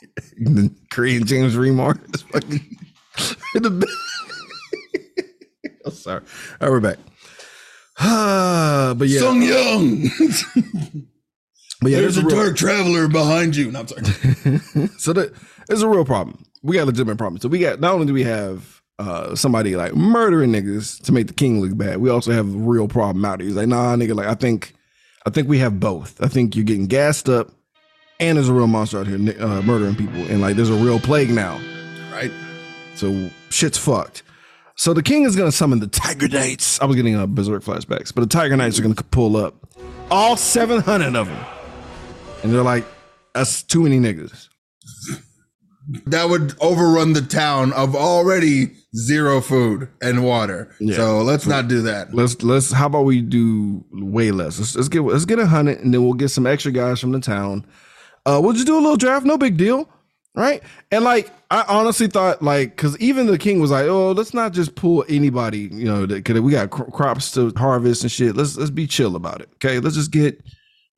[0.38, 2.76] the Korean James Remar is fucking
[3.54, 3.86] in the.
[5.86, 6.22] oh, sorry.
[6.60, 6.98] All right, we're back.
[8.98, 10.02] but yeah, Sung Young.
[11.82, 13.70] but yeah, There's there's a a real, dark traveler behind you.
[13.70, 14.04] No, I'm sorry.
[14.98, 15.32] so that
[15.68, 16.44] there's a real problem.
[16.62, 17.40] We got a legitimate problem.
[17.40, 21.26] So we got not only do we have uh somebody like murdering niggas to make
[21.26, 23.48] the king look bad, we also have a real problem out here.
[23.48, 24.74] He's like, nah, nigga, like I think
[25.26, 26.22] I think we have both.
[26.22, 27.50] I think you're getting gassed up
[28.20, 31.00] and there's a real monster out here uh, murdering people, and like there's a real
[31.00, 31.60] plague now.
[32.12, 32.30] Right?
[32.94, 34.22] So shit's fucked.
[34.76, 36.80] So the king is gonna summon the Tiger Knights.
[36.80, 39.54] I was getting uh, berserk flashbacks, but the Tiger Knights are gonna pull up
[40.10, 41.44] all 700 of them,
[42.42, 42.84] and they're like,
[43.34, 44.48] "That's too many niggas."
[46.06, 50.72] That would overrun the town of already zero food and water.
[50.78, 50.96] Yeah.
[50.96, 52.14] So let's not do that.
[52.14, 52.72] Let's let's.
[52.72, 54.58] How about we do way less?
[54.58, 57.12] Let's, let's get let's get a hundred, and then we'll get some extra guys from
[57.12, 57.66] the town.
[58.24, 59.88] Uh, we'll just do a little draft, no big deal,
[60.34, 60.62] right?
[60.90, 64.52] And like, I honestly thought like, because even the king was like, "Oh, let's not
[64.52, 68.36] just pull anybody," you know, because we got cro- crops to harvest and shit.
[68.36, 69.78] Let's let's be chill about it, okay?
[69.78, 70.42] Let's just get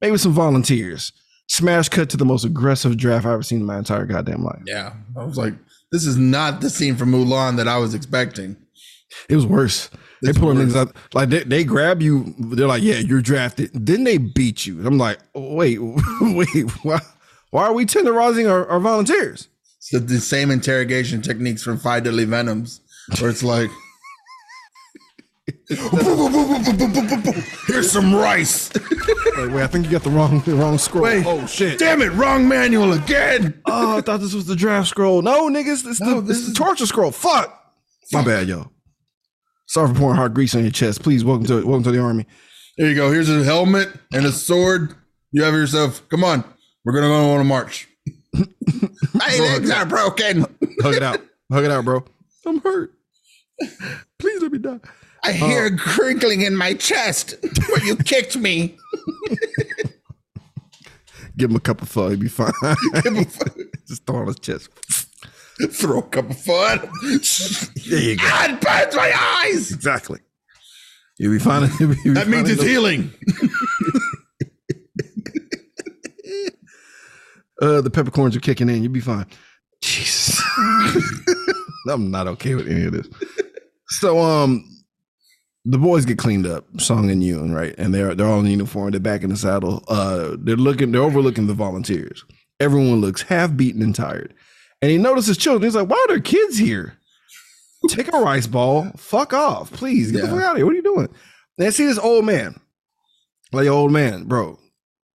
[0.01, 1.13] maybe some volunteers.
[1.49, 4.63] Smash cut to the most aggressive draft I've ever seen in my entire goddamn life.
[4.67, 4.95] Yeah.
[5.15, 5.53] I was like,
[5.93, 8.57] this is not the scene from Mulan that I was expecting.
[9.29, 9.91] It was worse.
[10.23, 10.59] They It's pull worse.
[10.73, 12.35] niggas out like they, they grab you.
[12.39, 14.87] They're like, "Yeah, you're drafted." Then they beat you.
[14.87, 15.79] I'm like, oh, "Wait,
[16.23, 17.01] wait, why,
[17.55, 22.03] why are we tenderizing our, our volunteers?" It's the, the same interrogation techniques from Five
[22.05, 22.81] Deadly Venoms,
[23.21, 23.71] where it's like,
[27.67, 28.75] here's some rice.
[28.75, 31.05] Like, wait, I think you got the wrong the wrong scroll.
[31.05, 31.25] Wait.
[31.27, 31.79] oh shit!
[31.79, 33.61] Damn it, wrong manual again.
[33.67, 35.23] Oh, I thought this was the draft scroll.
[35.23, 37.11] No, niggas, it's No, the this this is is- the torture scroll.
[37.11, 37.61] Fuck.
[38.13, 38.71] My bad, yo.
[39.67, 41.03] Sorry for pouring hot grease on your chest.
[41.03, 42.27] Please, welcome to welcome to the army.
[42.77, 43.11] There you go.
[43.13, 44.95] Here's a helmet and a sword.
[45.33, 46.07] You have yourself.
[46.11, 46.45] Come on,
[46.85, 47.89] we're gonna go on a march.
[49.15, 50.41] My legs are broken.
[50.83, 51.21] Hug it out.
[51.53, 52.05] Hug it out, bro.
[52.47, 52.93] I'm hurt.
[54.19, 54.81] Please let me die.
[55.23, 57.35] I hear a crinkling in my chest
[57.69, 58.77] where you kicked me.
[61.37, 62.11] Give him a cup of pho.
[62.11, 62.53] He'll be fine.
[63.89, 64.69] Just throw on his chest.
[65.73, 66.81] Throw a cup of fun.
[67.87, 68.25] There you go.
[68.27, 69.71] It burns my eyes.
[69.73, 70.19] Exactly.
[71.19, 71.71] You'll be fine.
[71.81, 73.13] You'll be- you'll be That means it's healing.
[77.61, 78.83] Uh, the peppercorns are kicking in.
[78.83, 79.27] You'll be fine.
[79.81, 80.43] Jesus.
[81.89, 83.09] I'm not okay with any of this.
[83.89, 84.65] So, um,
[85.65, 87.75] the boys get cleaned up, Song and Yoon, right?
[87.79, 88.91] And they're they're all in uniform.
[88.91, 89.83] They're back in the saddle.
[89.89, 90.93] Uh, they're looking.
[90.93, 92.25] They're overlooking the volunteers.
[92.61, 94.35] Everyone looks half beaten and tired.
[94.83, 95.63] And he notices children.
[95.63, 96.99] He's like, "Why are there kids here?
[97.89, 98.91] Take a rice ball.
[98.97, 100.13] Fuck off, please.
[100.13, 100.67] Get the fuck out of here.
[100.67, 101.09] What are you doing?"
[101.59, 102.61] And I see this old man,
[103.53, 104.59] like old man, bro.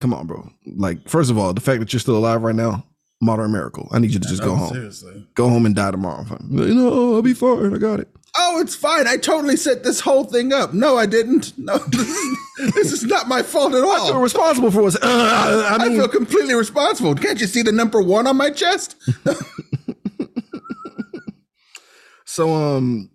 [0.02, 0.50] Come on, bro.
[0.66, 2.86] Like, first of all, the fact that you're still alive right now,
[3.22, 3.90] modern miracle.
[3.92, 4.74] I need you to just go home.
[4.74, 5.28] Seriously.
[5.36, 6.26] Go home and die tomorrow.
[6.50, 7.74] You know, I'll be fine.
[7.74, 8.08] I got it.
[8.38, 9.08] Oh, it's fine.
[9.08, 10.74] I totally set this whole thing up.
[10.74, 11.58] No, I didn't.
[11.58, 12.38] No, this is,
[12.74, 14.08] this is not my fault at all.
[14.08, 14.96] You're responsible for what's.
[14.96, 17.16] Uh, I I mean, feel completely responsible.
[17.16, 18.96] Can't you see the number one on my chest?
[22.26, 23.10] so um,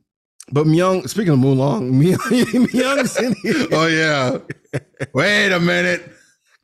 [0.50, 1.08] but Myung.
[1.08, 3.68] Speaking of Mulan, Myung, Myung's in here.
[3.72, 4.38] Oh yeah.
[5.14, 6.10] Wait a minute.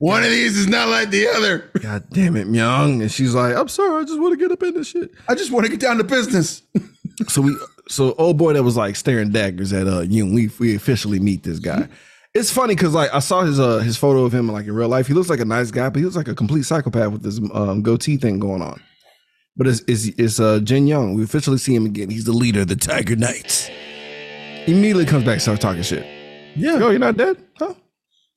[0.01, 1.71] One of these is not like the other.
[1.83, 3.03] God damn it, Myung.
[3.03, 5.11] And she's like, I'm sorry, I just want to get up in this shit.
[5.29, 6.63] I just want to get down to business.
[7.29, 7.55] So we,
[7.87, 10.33] so old boy that was like staring daggers at uh Yoon.
[10.35, 11.87] We we officially meet this guy.
[12.33, 14.89] It's funny because like I saw his uh his photo of him like in real
[14.89, 15.07] life.
[15.07, 17.39] He looks like a nice guy, but he looks like a complete psychopath with this
[17.53, 18.81] um goatee thing going on.
[19.55, 21.13] But it's it's, it's uh Jin Young.
[21.13, 22.09] We officially see him again.
[22.09, 23.69] He's the leader of the Tiger Knights.
[24.67, 26.07] Immediately comes back, starts talking shit.
[26.57, 26.79] Yeah.
[26.79, 27.75] Yo, you're not dead, huh?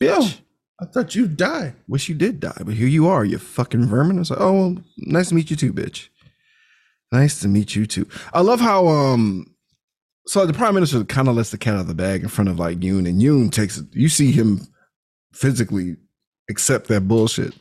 [0.02, 0.40] Bitch.
[0.84, 1.76] I thought you'd die.
[1.88, 4.18] Wish you did die, but here you are, you fucking vermin.
[4.18, 6.10] I was like, oh, well, nice to meet you too, bitch.
[7.12, 8.08] Nice to meet you too.
[8.34, 9.54] I love how um,
[10.26, 12.50] so the prime minister kind of lets the cat out of the bag in front
[12.50, 13.86] of like Yoon, and Yoon takes it.
[13.92, 14.68] You see him
[15.34, 15.96] physically
[16.50, 17.54] accept that bullshit.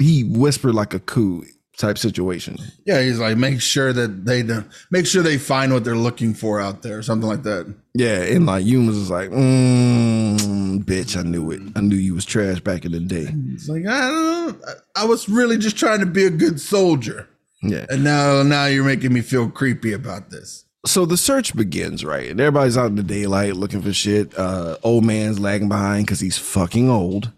[0.00, 1.44] He whispered like a coup
[1.78, 2.56] type situation.
[2.86, 4.42] Yeah, he's like, make sure that they
[4.90, 7.72] make sure they find what they're looking for out there, something like that.
[7.94, 11.60] Yeah, and like Yoon was like, mm, bitch, I knew it.
[11.74, 13.28] I knew you was trash back in the day.
[13.54, 14.62] It's like I don't.
[14.94, 17.28] I was really just trying to be a good soldier,
[17.62, 17.86] Yeah.
[17.90, 20.64] and now now you're making me feel creepy about this.
[20.86, 22.30] so the search begins, right?
[22.30, 24.36] And everybody's out in the daylight looking for shit.
[24.38, 27.32] Uh, old man's lagging behind because he's fucking old.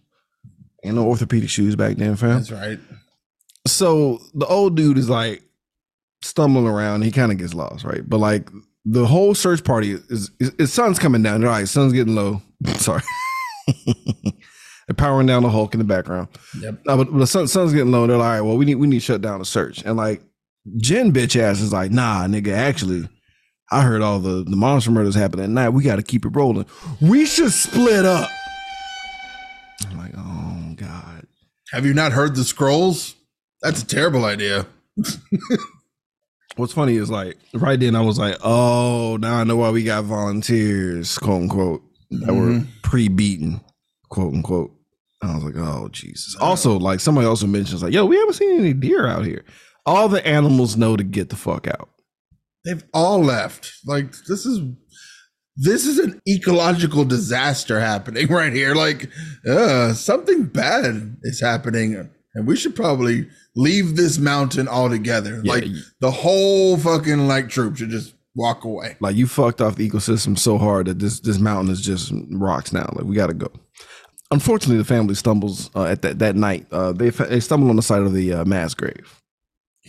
[0.85, 2.29] And no orthopedic shoes back then, fam.
[2.37, 2.79] That's right.
[3.73, 5.43] So the old dude is like
[6.23, 7.03] stumbling around.
[7.03, 8.09] He kind of gets lost, right?
[8.09, 8.49] But like
[8.85, 11.41] the whole search party is, is, is sun's coming down.
[11.41, 12.43] They're like, sun's getting low.
[12.77, 13.03] Sorry.
[14.89, 16.29] They're powering down the Hulk in the background.
[16.61, 16.81] Yep.
[16.89, 18.05] Uh, but, but the sun, sun's getting low.
[18.05, 19.83] And they're like, all right, well, we need we need to shut down the search.
[19.85, 20.23] And like
[20.79, 23.07] Jen bitch ass is like, nah, nigga, actually,
[23.71, 25.71] I heard all the, the monster murders happen at night.
[25.71, 26.65] We got to keep it rolling.
[27.03, 28.31] We should split up.
[29.91, 31.27] I'm like, oh God.
[31.73, 33.15] Have you not heard the scrolls?
[33.63, 34.67] That's a terrible idea.
[36.57, 39.85] What's funny is like right then I was like, oh, now I know why we
[39.85, 43.61] got volunteers, quote unquote, that were pre-beaten,
[44.09, 44.73] quote unquote.
[45.23, 46.37] And I was like, oh Jesus.
[46.41, 49.45] Also, like somebody also mentions like, yo, we haven't seen any deer out here.
[49.87, 51.89] All the animals know to get the fuck out.
[52.65, 53.73] They've all left.
[53.87, 54.61] Like this is
[55.57, 58.75] this is an ecological disaster happening right here.
[58.75, 59.11] Like
[59.49, 65.41] uh something bad is happening and we should probably leave this mountain altogether.
[65.45, 65.65] Yeah, like
[66.01, 68.97] the whole fucking like troop should just walk away.
[69.01, 72.73] Like you fucked off the ecosystem so hard that this this mountain is just rocks
[72.73, 72.89] now.
[72.95, 73.51] Like we got to go.
[74.31, 76.67] Unfortunately, the family stumbles uh, at that that night.
[76.71, 79.21] Uh, they they stumble on the side of the uh, mass grave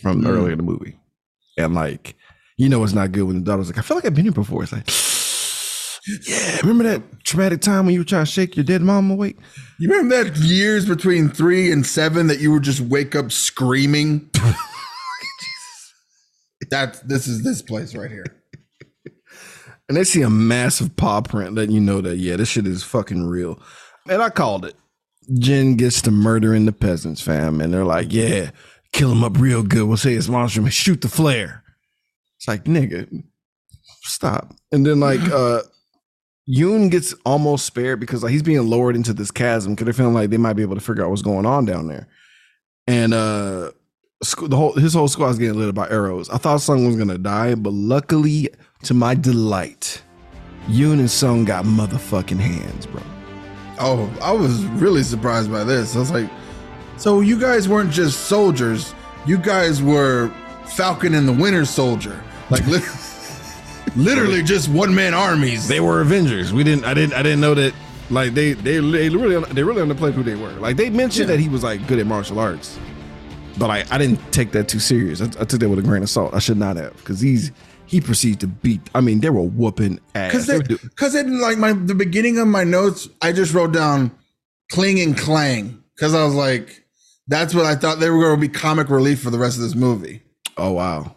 [0.00, 0.28] from Mm.
[0.28, 0.98] earlier in the movie,
[1.58, 2.14] and like
[2.56, 4.32] you know it's not good when the daughter's like, I feel like I've been here
[4.32, 4.62] before.
[4.62, 4.88] It's like,
[6.26, 9.36] yeah, remember that traumatic time when you were trying to shake your dead mom awake?
[9.78, 14.30] You remember that years between three and seven that you would just wake up screaming?
[16.70, 18.24] That this is this place right here.
[19.90, 22.84] and they see a massive paw print letting you know that yeah this shit is
[22.84, 23.60] fucking real
[24.08, 24.76] and i called it
[25.38, 28.50] jen gets to murdering the peasants fam and they're like yeah
[28.92, 31.64] kill him up real good we'll say it's monster and shoot the flare
[32.38, 33.08] it's like nigga
[34.02, 35.60] stop and then like uh
[36.50, 40.14] Yoon gets almost spared because like he's being lowered into this chasm because they're feeling
[40.14, 42.08] like they might be able to figure out what's going on down there.
[42.86, 43.70] And uh
[44.42, 46.28] the whole his whole squad's getting lit by arrows.
[46.30, 48.48] I thought Sung was gonna die, but luckily,
[48.82, 50.02] to my delight,
[50.68, 53.02] Yoon and Sung got motherfucking hands, bro.
[53.78, 55.96] Oh, I was really surprised by this.
[55.96, 56.30] I was like,
[56.98, 60.30] so you guys weren't just soldiers, you guys were
[60.66, 62.22] Falcon and the Winter Soldier.
[62.50, 62.80] Like li-
[63.96, 65.68] literally just one man armies.
[65.68, 66.52] They were Avengers.
[66.52, 66.84] We didn't.
[66.84, 67.14] I didn't.
[67.14, 67.74] I didn't know that.
[68.10, 70.50] Like they, they, they really, they really underplayed who they were.
[70.54, 72.76] Like they mentioned that he was like good at martial arts,
[73.56, 75.20] but like I didn't take that too serious.
[75.20, 76.34] I, I took that with a grain of salt.
[76.34, 77.52] I should not have because he's
[77.86, 78.80] he proceeds to beat.
[78.96, 80.32] I mean, they were whooping ass.
[80.32, 84.10] Because They because in like my the beginning of my notes, I just wrote down
[84.72, 86.84] cling and clang because I was like,
[87.28, 89.62] that's what I thought they were going to be comic relief for the rest of
[89.62, 90.22] this movie.
[90.56, 91.14] oh wow,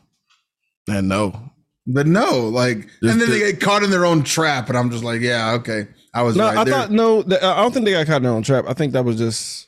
[0.87, 1.51] and no,
[1.85, 4.77] But no, like, Just and then the- they get caught in their own trap, and
[4.77, 6.45] I'm just like, yeah, okay, I was no.
[6.45, 6.57] right.
[6.57, 7.23] I They're- thought no.
[7.23, 8.65] th- I don't think they got caught in their own trap.
[8.67, 9.67] I think that was just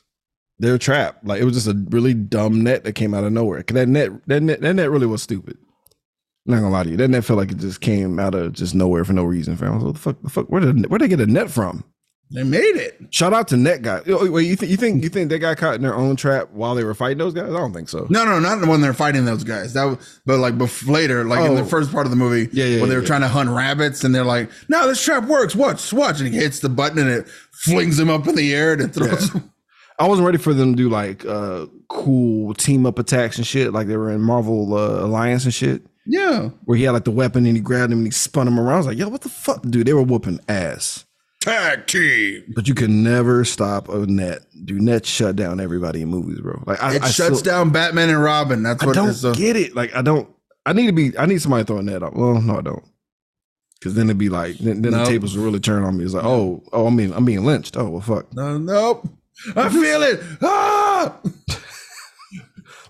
[0.58, 1.18] their trap.
[1.24, 3.62] Like it was just a really dumb net that came out of nowhere.
[3.62, 5.58] 'Cause that net, that net, that net really was stupid.
[6.48, 6.96] I'm not gonna lie to you.
[6.96, 9.56] That net felt like it just came out of just nowhere for no reason.
[9.56, 9.72] Fam.
[9.72, 10.22] I was like, What the fuck?
[10.22, 10.46] The fuck?
[10.46, 11.84] Where did where they get a net from?
[12.30, 12.98] They made it.
[13.10, 14.02] Shout out to net guy.
[14.08, 16.50] Oh, Wait, you think you think you think they got caught in their own trap
[16.52, 17.44] while they were fighting those guys?
[17.52, 18.06] I don't think so.
[18.10, 19.74] No, no, not when they're fighting those guys.
[19.74, 20.54] That, was, but like
[20.86, 21.64] later, like in the Oh.
[21.66, 23.06] first part of the movie, Yeah, yeah, when they were yeah.
[23.08, 25.54] trying to hunt rabbits, and they're like, "No, this trap works.
[25.54, 28.72] Watch, watch!" And he hits the button, and it flings him up in the air,
[28.72, 29.30] and it throws.
[29.32, 29.50] him.
[29.98, 33.72] I wasn't ready for them to do like uh cool team up attacks and shit,
[33.72, 35.86] like they were in Marvel uh, Alliance and shit.
[36.04, 38.60] Yeah, where he had like the weapon and he grabbed him and he spun him
[38.60, 38.74] around.
[38.74, 39.62] I was like, yo, what the fuck?
[39.62, 41.05] Dude, they were whooping ass.
[41.50, 42.44] Tag team.
[42.54, 44.40] But you can never stop a net.
[44.64, 46.62] Do net shut down everybody in movies, bro.
[46.66, 48.62] Like I, It I shuts still- down Batman and Robin.
[48.62, 49.74] That's what I what don't it's uh, get it.
[49.74, 50.28] Like I don't.
[50.64, 51.16] I need to be.
[51.18, 52.14] I need somebody throwing net up.
[52.14, 52.84] Well, no, I don't.
[53.78, 55.04] Because then it'd be like, then, then Nope.
[55.04, 56.04] the tables would really turn on me.
[56.04, 57.76] It's like, oh, oh, I mean, I'm being lynched.
[57.76, 58.32] Oh, well, fuck.
[58.34, 59.06] No, nope.
[59.54, 60.20] I feel it.
[60.42, 61.16] Ah!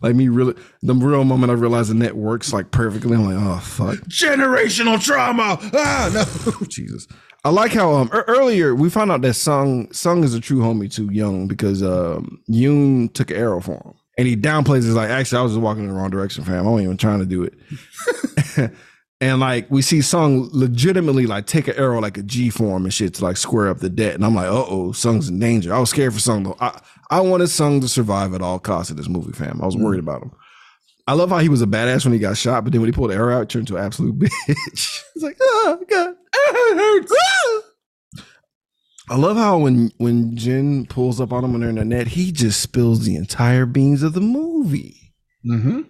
[0.02, 3.16] Like me, really, the real moment I realized the net works like perfectly.
[3.16, 3.94] I'm like, oh, fuck.
[4.08, 5.58] Generational trauma.
[5.72, 6.52] Ah, no.
[6.68, 7.08] Jesus.
[7.46, 10.58] I like how um ear- earlier we found out that Sung Sung is a true
[10.58, 13.94] homie to Young because um Yoon took an arrow for him.
[14.18, 16.66] And he downplays it like actually I was just walking in the wrong direction, fam.
[16.66, 18.72] I wasn't even trying to do it.
[19.20, 22.92] and like we see Sung legitimately like take an arrow like a G form and
[22.92, 24.16] shit to like square up the debt.
[24.16, 25.72] And I'm like, uh oh, Sung's in danger.
[25.72, 26.56] I was scared for Sung though.
[26.58, 26.80] I,
[27.10, 29.62] I wanted Sung to survive at all costs in this movie, fam.
[29.62, 30.32] I was worried about him.
[31.06, 32.92] I love how he was a badass when he got shot, but then when he
[32.92, 35.02] pulled the arrow out, turned to an absolute bitch.
[35.14, 36.15] He's like, oh god,
[36.48, 37.12] it hurts.
[37.18, 37.62] Ah.
[39.08, 42.60] I love how when when Jin pulls up on him in the net, he just
[42.60, 45.12] spills the entire beans of the movie.
[45.44, 45.82] Mm-hmm.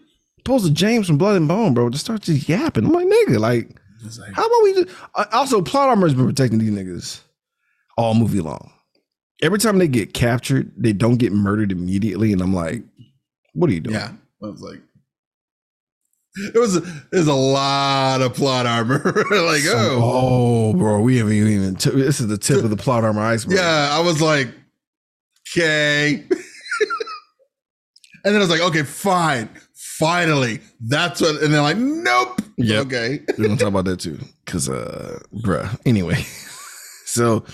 [0.44, 1.88] Pulls a James from Blood and Bone, bro.
[1.88, 2.84] Just starts just yapping.
[2.84, 3.74] I'm like, nigga, like
[4.18, 7.20] like, How about we uh, Also, plot armor has been protecting these niggas
[7.96, 8.72] all movie long.
[9.42, 12.82] Every time they get captured, they don't get murdered immediately, and I'm like,
[13.52, 13.96] what are you doing?
[13.96, 14.80] yeah, I was like,
[16.36, 19.02] it was there's a lot of plot armor.
[19.30, 21.76] like, Some- oh, oh, bro, we haven't even.
[21.76, 23.56] T- this is the tip of the plot armor iceberg.
[23.56, 23.88] yeah.
[23.92, 24.48] I was like,
[25.56, 26.14] okay.
[26.24, 26.24] and
[28.24, 31.42] then I was like, okay, fine, finally, that's what.
[31.42, 32.42] And they're like, nope.
[32.58, 32.80] Yeah.
[32.80, 33.20] Okay.
[33.38, 35.78] we're gonna talk about that too, because, uh, bruh.
[35.86, 36.22] Anyway,
[37.04, 37.44] so.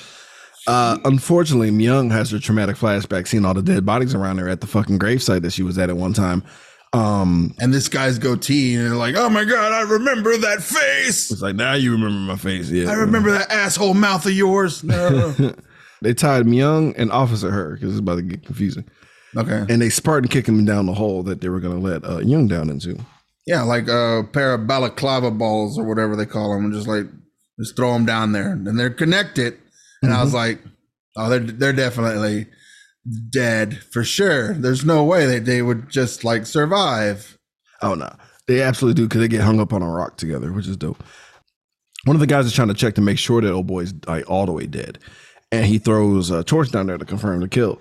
[0.68, 4.60] Uh, unfortunately, Myung has her traumatic flashback, seeing all the dead bodies around her at
[4.60, 6.44] the fucking gravesite that she was at at one time.
[6.92, 11.30] Um, And this guy's goatee, and they're like, oh my god, I remember that face.
[11.30, 12.90] it's like now you remember my face, yeah.
[12.90, 14.82] I remember that asshole mouth of yours.
[14.84, 15.34] No.
[16.02, 18.84] They tied Myung and Officer Her because it's about to get confusing.
[19.36, 19.64] okay.
[19.72, 22.18] And they Spartan kicked him down the hole that they were going to let uh,
[22.18, 22.98] Young down into.
[23.46, 27.06] Yeah, like a pair of balaclava balls or whatever they call them, and just like
[27.60, 29.58] just throw them down there, and they're connected.
[30.02, 30.58] And I was like,
[31.16, 32.48] oh, they're they're definitely
[33.30, 34.54] dead for sure.
[34.54, 37.38] There's no way that they would just like survive.
[37.80, 38.14] Oh, no.
[38.46, 41.02] They absolutely do because they get hung up on a rock together, which is dope.
[42.04, 44.28] One of the guys is trying to check to make sure that old boy's like
[44.28, 44.98] all the way dead.
[45.52, 47.80] And he throws a torch down there to confirm the kill.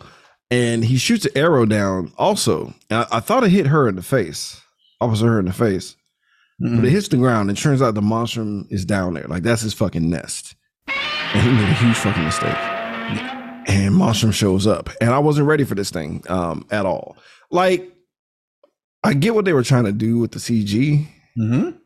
[0.52, 2.74] And he shoots an arrow down also.
[2.90, 4.62] I, I thought it hit her in the face,
[5.00, 5.96] Officer Her in the face.
[6.62, 6.76] Mm-hmm.
[6.76, 9.26] But it hits the ground and turns out the monstrum is down there.
[9.28, 10.56] Like that's his fucking nest.
[10.88, 13.38] And he made a huge fucking mistake.
[13.68, 14.90] And monstrum shows up.
[15.00, 17.16] And I wasn't ready for this thing um, at all.
[17.52, 17.92] Like,
[19.04, 21.78] I get what they were trying to do with the CG, Mm-hmm.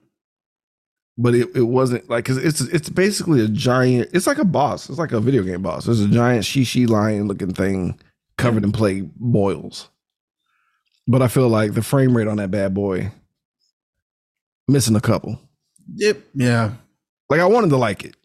[1.17, 4.89] but it, it wasn't like cause it's it's basically a giant, it's like a boss.
[4.89, 5.85] It's like a video game boss.
[5.85, 7.99] There's a giant shishi lion looking thing
[8.37, 9.87] covered in play boils.
[11.07, 13.11] But I feel like the frame rate on that bad boy
[14.67, 15.39] missing a couple.
[15.95, 16.17] Yep.
[16.33, 16.71] Yeah,
[17.29, 18.15] Like I wanted to like it.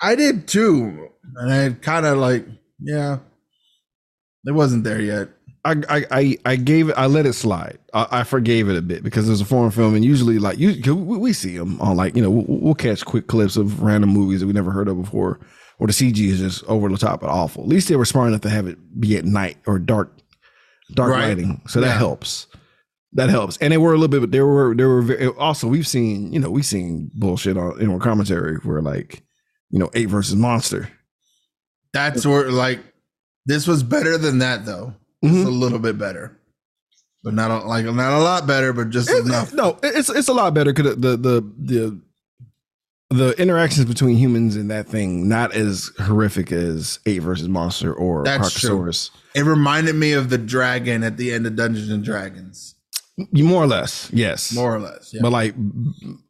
[0.00, 2.46] I did too, and I kind of like,
[2.80, 3.18] yeah,
[4.44, 5.28] it wasn't there yet.
[5.64, 6.94] I, I I I gave it.
[6.98, 7.78] I let it slide.
[7.94, 10.94] I, I forgave it a bit because it's a foreign film, and usually, like you,
[10.94, 14.40] we, see them on like you know we'll, we'll catch quick clips of random movies
[14.40, 15.40] that we never heard of before,
[15.78, 17.62] where the CG is just over the top and awful.
[17.62, 20.12] At least they were smart enough to have it be at night or dark,
[20.92, 21.28] dark Right.
[21.28, 22.46] lighting, so that helps.
[23.14, 24.32] That helps, and they were a little bit.
[24.32, 27.80] They were there were very, eh, also we've seen you know we've seen bullshit on
[27.80, 29.22] in our commentary where like
[29.70, 30.90] you know eight versus monster.
[31.94, 32.80] That's where like
[33.46, 34.94] this was better than that though.
[35.24, 35.40] Mhm.
[35.40, 36.36] It's a little bit better,
[37.22, 39.54] but not a, like not a lot better, but just It- enough.
[39.54, 42.00] No, it's it's a lot better because the the the
[43.10, 48.24] the interactions between humans and that thing not as horrific as Eight versus Monster or
[48.24, 48.90] That's true.
[49.34, 52.74] It reminded me of the dragon at the end of Dungeons and Dragons,
[53.32, 55.12] more or less, yes, more or less.
[55.14, 55.20] Yeah.
[55.22, 55.54] but like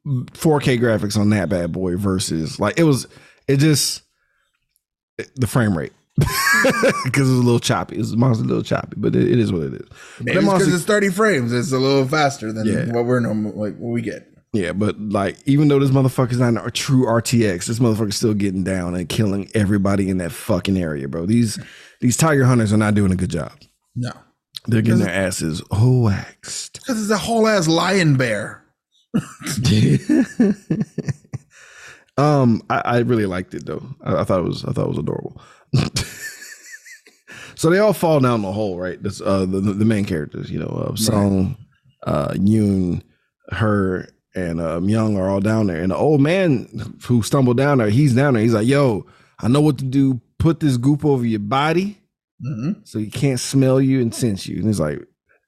[0.05, 3.07] 4K graphics on that bad boy versus like it was
[3.48, 4.03] it just
[5.37, 7.96] the frame rate because it's a little choppy.
[7.96, 9.88] It's monster a little choppy, but it, it is what it is.
[10.20, 11.53] Maybe it's because monster- it's 30 frames.
[11.53, 12.92] It's a little faster than Yeah.
[12.92, 14.29] what we're normal, like what we get.
[14.53, 18.62] Yeah, but like even though this motherfucker's not a true RTX, this motherfucker's still getting
[18.62, 21.27] down and killing everybody in that fucking area, bro.
[21.27, 21.59] These
[22.00, 23.50] these tiger hunters are not doing a good job.
[23.96, 24.12] No,
[24.66, 26.74] They're getting their asses waxed.
[26.87, 28.64] because it's a whole ass lion bear.
[32.16, 33.83] um, I, I really liked it though.
[34.03, 35.40] I, I thought it was I thought it was adorable.
[37.55, 39.03] so they all fall down the hole, right?
[39.03, 41.57] That's uh the, the main characters, you know, uh, Song,
[42.07, 43.03] uh, Yoon,
[43.50, 45.83] her, and uh, Myung are all down there.
[45.83, 48.42] And the old man who stumbled down there, he's down there.
[48.42, 49.07] He's like, "Yo,
[49.40, 50.20] I know what to do.
[50.38, 51.98] Put this goop over your body."
[52.44, 52.81] Mm-hmm.
[52.85, 54.57] so he can't smell you and sense you.
[54.57, 54.98] And he's like,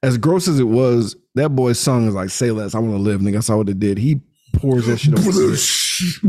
[0.01, 2.97] as gross as it was, that boy's song is like, say less, I want to
[2.97, 3.21] live.
[3.21, 3.97] Nigga, I saw what it did.
[3.97, 4.21] He
[4.53, 5.55] pours that shit over.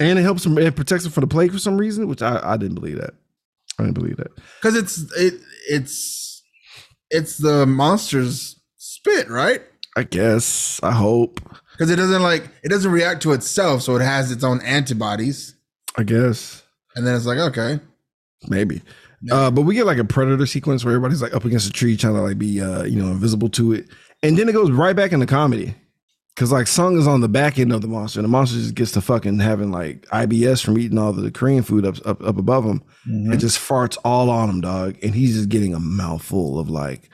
[0.00, 2.40] and it helps him, it protects him from the plague for some reason, which I,
[2.42, 3.14] I didn't believe that.
[3.78, 4.30] I didn't believe that.
[4.60, 5.34] Because it's it
[5.68, 6.42] it's
[7.10, 9.62] it's the monster's spit, right?
[9.96, 10.80] I guess.
[10.82, 11.40] I hope.
[11.72, 15.56] Because it doesn't like it doesn't react to itself, so it has its own antibodies,
[15.96, 16.62] I guess.
[16.94, 17.80] and then it's like okay,
[18.48, 18.82] Maybe.
[19.30, 21.96] Uh, but we get like a predator sequence where everybody's like up against a tree
[21.96, 23.88] trying to like be uh, you know, invisible to it.
[24.22, 25.74] And then it goes right back into comedy.
[26.36, 28.74] Cause like Sung is on the back end of the monster, and the monster just
[28.74, 32.38] gets to fucking having like IBS from eating all the Korean food up up, up
[32.38, 32.82] above him.
[33.32, 34.96] It just farts all on him, dog.
[35.02, 37.08] And he's just getting a mouthful of like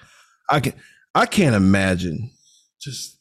[0.49, 0.73] I can
[1.15, 2.31] I can't imagine
[2.81, 3.19] just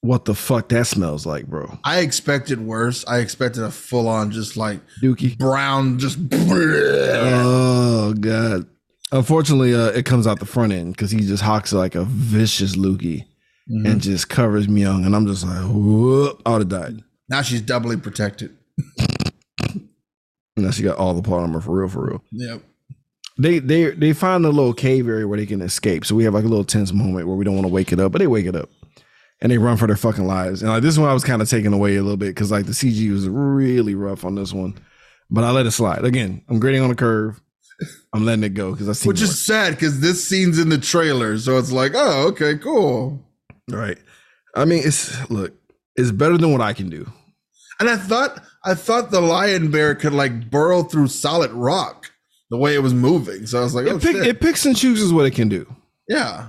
[0.00, 1.78] what the fuck that smells like, bro.
[1.84, 3.04] I expected worse.
[3.06, 5.38] I expected a full on just like Dookie.
[5.38, 8.66] brown, just Oh god.
[9.12, 12.74] Unfortunately, uh, it comes out the front end because he just hawks like a vicious
[13.70, 13.98] loogie and mm-hmm.
[13.98, 17.04] just covers Myung, and I'm just like, whoop, I would have died.
[17.28, 18.56] Now she's doubly protected.
[20.56, 22.22] Now she got all the plot armor for real, for real.
[22.32, 22.62] Yep.
[23.38, 26.06] They they they find a little cave area where they can escape.
[26.06, 28.00] So we have like a little tense moment where we don't want to wake it
[28.00, 28.70] up, but they wake it up.
[29.42, 30.62] And they run for their fucking lives.
[30.62, 32.64] And like this one I was kind of taken away a little bit because like
[32.64, 34.78] the CG was really rough on this one.
[35.28, 36.04] But I let it slide.
[36.04, 37.40] Again, I'm grading on the curve.
[38.14, 40.78] I'm letting it go because I see Which is sad because this scene's in the
[40.78, 43.25] trailer, so it's like, oh, okay, cool.
[43.70, 43.98] Right.
[44.54, 45.54] I mean, it's look,
[45.96, 47.10] it's better than what I can do.
[47.78, 52.10] And I thought, I thought the lion bear could like burrow through solid rock
[52.50, 53.46] the way it was moving.
[53.46, 55.48] So I was like, oh It, pick, shit, it picks and chooses what it can
[55.48, 55.66] do.
[56.08, 56.48] yeah.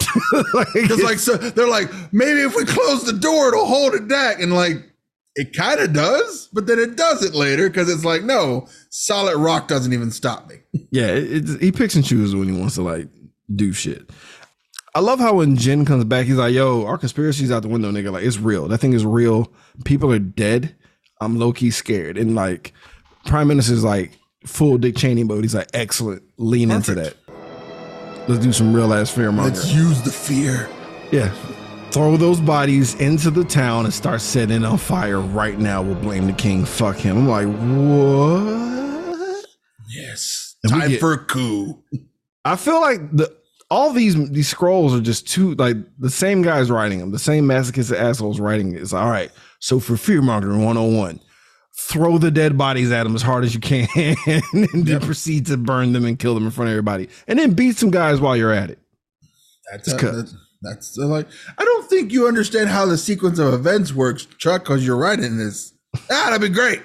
[0.54, 4.08] like, Because like, so they're like, maybe if we close the door, it'll hold it
[4.08, 4.76] back, and like,
[5.34, 9.36] it kind of does, but then it does it later because it's like, no, solid
[9.36, 10.56] rock doesn't even stop me.
[10.90, 13.08] Yeah, it, it, he picks and chooses when he wants to like
[13.54, 14.08] do shit.
[14.94, 17.90] I love how when Jin comes back, he's like, "Yo, our conspiracy's out the window,
[17.92, 18.10] nigga.
[18.12, 18.68] Like it's real.
[18.68, 19.52] That thing is real.
[19.84, 20.74] People are dead.
[21.20, 22.72] I'm low key scared." And like,
[23.26, 25.44] Prime Minister's like full Dick Cheney mode.
[25.44, 26.22] He's like, "Excellent.
[26.38, 27.14] Lean into that.
[28.28, 30.68] Let's do some real ass fear Let's use the fear.
[31.12, 31.32] Yeah."
[31.90, 35.80] Throw those bodies into the town and start setting it on fire right now.
[35.80, 36.66] We'll blame the king.
[36.66, 37.16] Fuck him.
[37.16, 39.46] I'm like, what?
[39.88, 41.82] Yes, And time get- for a coup.
[42.44, 43.34] I feel like the
[43.70, 47.46] all these these scrolls are just too like the same guys writing them, the same
[47.46, 48.82] masochistic assholes writing it.
[48.82, 49.30] It's all right.
[49.60, 51.20] So for fear mongering 101,
[51.76, 53.88] throw the dead bodies at them as hard as you can,
[54.26, 57.52] and then proceed to burn them and kill them in front of everybody, and then
[57.52, 58.78] beat some guys while you're at it.
[59.70, 60.24] That's uh,
[60.62, 64.86] that's like I don't think you understand how the sequence of events works, Chuck, because
[64.86, 65.74] you're writing this.
[66.10, 66.80] Ah, that'd be great.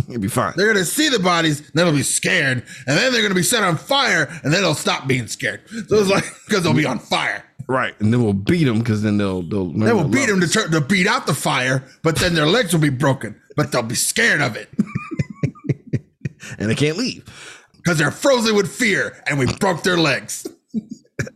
[0.08, 0.52] It'd be fine.
[0.56, 3.62] They're gonna see the bodies, then they'll be scared, and then they're gonna be set
[3.62, 5.62] on fire, and then they'll stop being scared.
[5.88, 7.44] So it's like because they'll be on fire.
[7.68, 10.48] Right, and then we'll beat them because then they'll they'll we'll to beat them to
[10.48, 13.82] turn to beat out the fire, but then their legs will be broken, but they'll
[13.82, 14.68] be scared of it
[16.58, 17.24] and they can't leave.
[17.76, 20.46] because they're frozen with fear, and we broke their legs.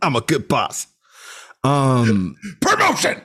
[0.01, 0.87] I'm a good boss.
[1.63, 2.35] Um.
[2.61, 3.21] Promotion.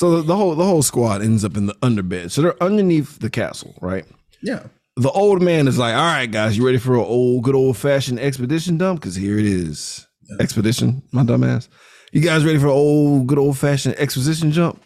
[0.00, 2.30] So the, whole the whole squad ends up in the underbed.
[2.30, 4.06] So they're underneath the castle, right?
[4.42, 4.62] yeah.
[4.96, 7.76] The old man is like, "All right, guys, you ready for an old good old
[7.76, 9.00] fashioned expedition dump?
[9.00, 10.06] Because here it is,
[10.40, 11.68] expedition, my dumb ass.
[12.12, 14.82] You guys ready for an old good old fashioned exposition jump?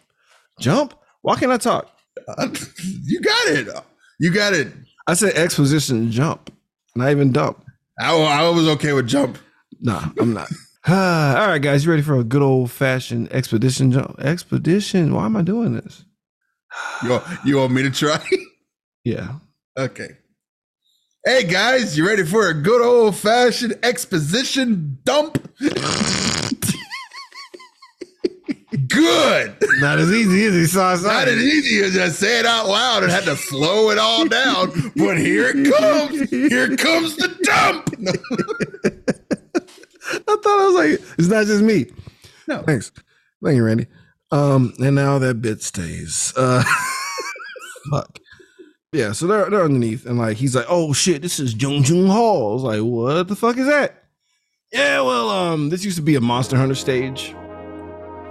[0.58, 0.94] Jump?
[1.22, 1.88] Why can't I talk?
[2.26, 2.48] Uh,
[3.04, 3.68] you got it.
[4.18, 4.72] You got it.
[5.06, 6.52] I said exposition jump,
[6.96, 7.64] not even dump.
[8.00, 9.38] I, I was okay with jump.
[9.80, 10.50] Nah, I'm not.
[10.88, 14.20] All right, guys, you ready for a good old fashioned expedition jump?
[14.20, 15.14] Expedition?
[15.14, 16.04] Why am I doing this?
[17.02, 18.22] You want, you want me to try?
[19.06, 19.34] Yeah.
[19.78, 20.16] okay.
[21.26, 25.46] Hey guys, you ready for a good old fashioned exposition dump?
[28.88, 29.56] good.
[29.80, 33.02] Not as easy as he saw Not as easy as just say it out loud
[33.02, 34.72] and had to slow it all down.
[34.96, 36.30] But here it comes.
[36.30, 39.20] Here comes the dump.
[40.12, 41.86] I thought I was like, it's not just me.
[42.46, 42.62] No.
[42.62, 42.92] Thanks.
[43.42, 43.86] Thank you, Randy.
[44.30, 46.32] Um, and now that bit stays.
[46.36, 46.62] Uh
[47.90, 48.18] fuck.
[48.92, 52.06] Yeah, so they're they're underneath, and like he's like, oh shit, this is Jung Jung
[52.06, 52.50] Hall.
[52.50, 54.04] I was like, what the fuck is that?
[54.72, 57.34] Yeah, well, um, this used to be a monster hunter stage.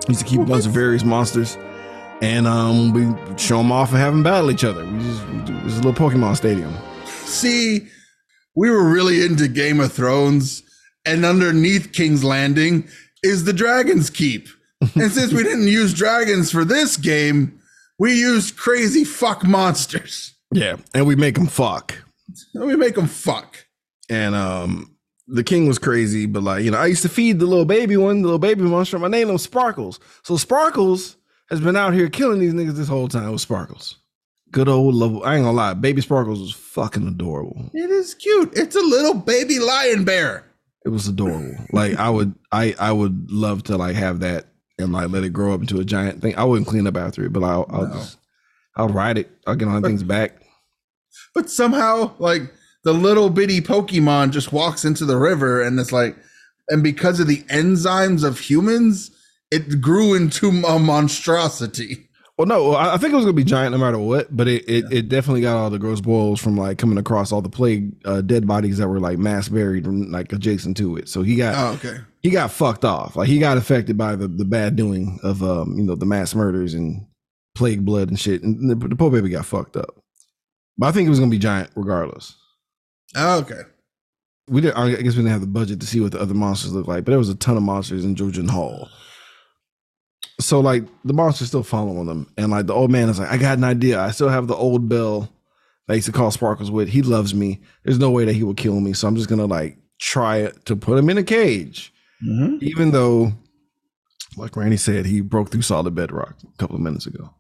[0.07, 1.57] Used to keep a bunch of various monsters,
[2.21, 4.85] and um, we show them off and have them battle each other.
[4.85, 6.73] We just we do, it was a little Pokemon stadium.
[7.25, 7.87] See,
[8.55, 10.62] we were really into Game of Thrones,
[11.05, 12.87] and underneath King's Landing
[13.23, 14.47] is the Dragon's Keep.
[14.95, 17.59] And since we didn't use dragons for this game,
[17.99, 20.33] we used crazy fuck monsters.
[20.51, 21.95] Yeah, and we make them fuck.
[22.53, 23.65] And we make them fuck.
[24.09, 24.89] and um
[25.27, 27.95] the king was crazy but like you know i used to feed the little baby
[27.95, 31.15] one the little baby monster My name him sparkles so sparkles
[31.49, 33.99] has been out here killing these niggas this whole time with sparkles
[34.51, 38.51] good old love i ain't gonna lie baby sparkles was fucking adorable It is cute.
[38.53, 40.45] It's a little baby lion bear.
[40.85, 41.39] It was adorable.
[41.55, 41.73] Mm.
[41.73, 44.45] Like i would i i would love to like have that
[44.79, 46.35] and like let it grow up into a giant thing.
[46.35, 47.93] I wouldn't clean up after it but i'll, I'll No.
[47.93, 48.17] just
[48.75, 49.31] i'll ride it.
[49.47, 50.41] I'll get on things back.
[51.35, 52.41] But somehow, like
[52.83, 56.15] the little bitty Pokemon just walks into the river and it's like,
[56.69, 59.11] and because of the enzymes of humans,
[59.51, 62.09] it grew into a monstrosity.
[62.37, 64.67] Well, no, I I think it was gonna be giant no matter what, but it
[64.67, 67.93] it, it definitely got all the gross boils from like coming across all the plague
[68.05, 71.07] uh, dead bodies that were like mass buried like adjacent to it.
[71.09, 71.99] So he got Oh, okay.
[72.23, 73.15] he got fucked off.
[73.15, 76.33] Like he got affected by the the bad doing of um you know the mass
[76.33, 77.05] murders and
[77.55, 79.95] plague blood and shit, and the, the poor baby got fucked up.
[80.75, 82.35] But I think it was gonna be giant regardless.
[83.15, 83.61] Oh, okay.
[84.47, 84.73] We did.
[84.73, 87.05] I guess we didn't have the budget to see what the other monsters look like,
[87.05, 88.89] but there was a ton of monsters in Georgian Hall.
[90.43, 93.37] So like the monster's still following them, and like the old man is like, I
[93.37, 93.99] got an idea.
[93.99, 95.21] I still have the old bell
[95.87, 96.89] that I used to call Sparkles with.
[96.89, 97.61] He loves me.
[97.83, 100.75] There's no way that he will kill me, so I'm just gonna like try to
[100.75, 101.93] put him in a cage,
[102.61, 103.33] even though,
[104.37, 107.33] like Randy said, he broke through solid bedrock a couple of minutes ago.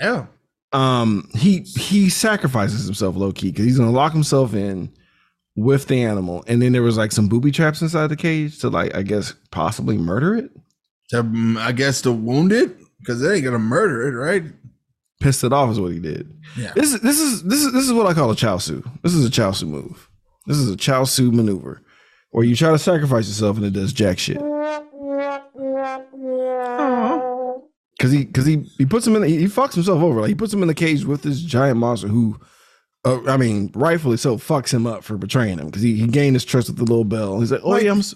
[0.00, 0.26] Yeah.
[0.72, 4.92] Um, he he sacrifices himself low key because he's gonna lock himself in
[5.56, 8.70] with the animal, and then there was like some booby traps inside the cage to
[8.70, 10.50] like I guess possibly murder it.
[11.10, 14.44] To, mm, I guess to wound it because they ain't gonna murder it, right?
[15.20, 16.32] pissed it off is what he did.
[16.56, 16.72] Yeah.
[16.74, 18.82] This is this is this is this is what I call a chow su.
[19.02, 20.08] This is a chow su move.
[20.46, 21.82] This is a chow su maneuver
[22.30, 24.38] where you try to sacrifice yourself and it does jack shit.
[28.00, 30.20] Cause he cause he he puts him in the, he fucks himself over.
[30.22, 32.40] Like he puts him in the cage with this giant monster who
[33.04, 36.34] uh, I mean, rightfully so, fucks him up for betraying him because he, he gained
[36.36, 37.40] his trust with the little bell.
[37.40, 37.98] He's like, oh Like- yeah, I'm.
[37.98, 38.14] s-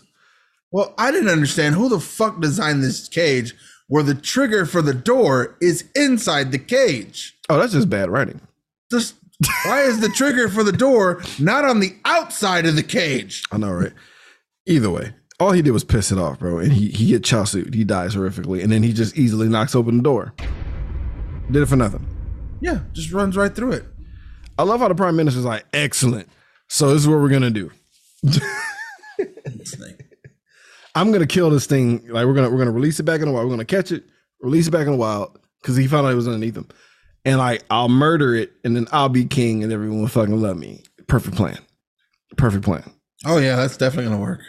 [0.75, 3.55] Well, I didn't understand who the fuck designed this cage
[3.87, 7.37] where the trigger for the door is inside the cage.
[7.49, 8.41] Oh, that's just bad writing.
[8.91, 9.14] Just
[9.64, 13.45] why is the trigger for the door not on the outside of the cage?
[13.53, 13.93] I know, right?
[14.66, 16.59] Either way, all he did was piss it off, bro.
[16.59, 17.72] And he he get chow suit.
[17.72, 20.35] He dies horrifically, and then he just easily knocks open the door.
[21.53, 22.05] Did it for nothing.
[22.61, 23.85] Yeah, just runs right through it.
[24.59, 26.29] I love how the prime minister's like, excellent.
[26.66, 27.70] So this is what we're gonna do.
[30.95, 32.07] I'm gonna kill this thing.
[32.09, 33.47] Like we're gonna we're gonna release it back in the wild.
[33.47, 34.05] We're gonna catch it,
[34.41, 36.69] release it back in the wild because he found out it was underneath him,
[37.25, 40.57] and like I'll murder it, and then I'll be king, and everyone will fucking love
[40.57, 40.83] me.
[41.09, 41.59] Perfect plan.
[42.37, 42.83] Perfect plan.
[43.27, 44.41] Oh yeah, that's definitely gonna work.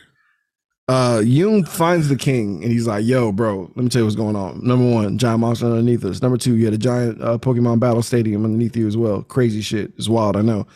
[0.88, 4.16] uh Yoon finds the king and he's like, "Yo, bro, let me tell you what's
[4.16, 4.64] going on.
[4.66, 6.22] Number one, giant monster underneath us.
[6.22, 9.24] Number two, you had a giant uh, Pokemon battle stadium underneath you as well.
[9.24, 9.93] Crazy shit.
[9.98, 10.68] It's wild, I know.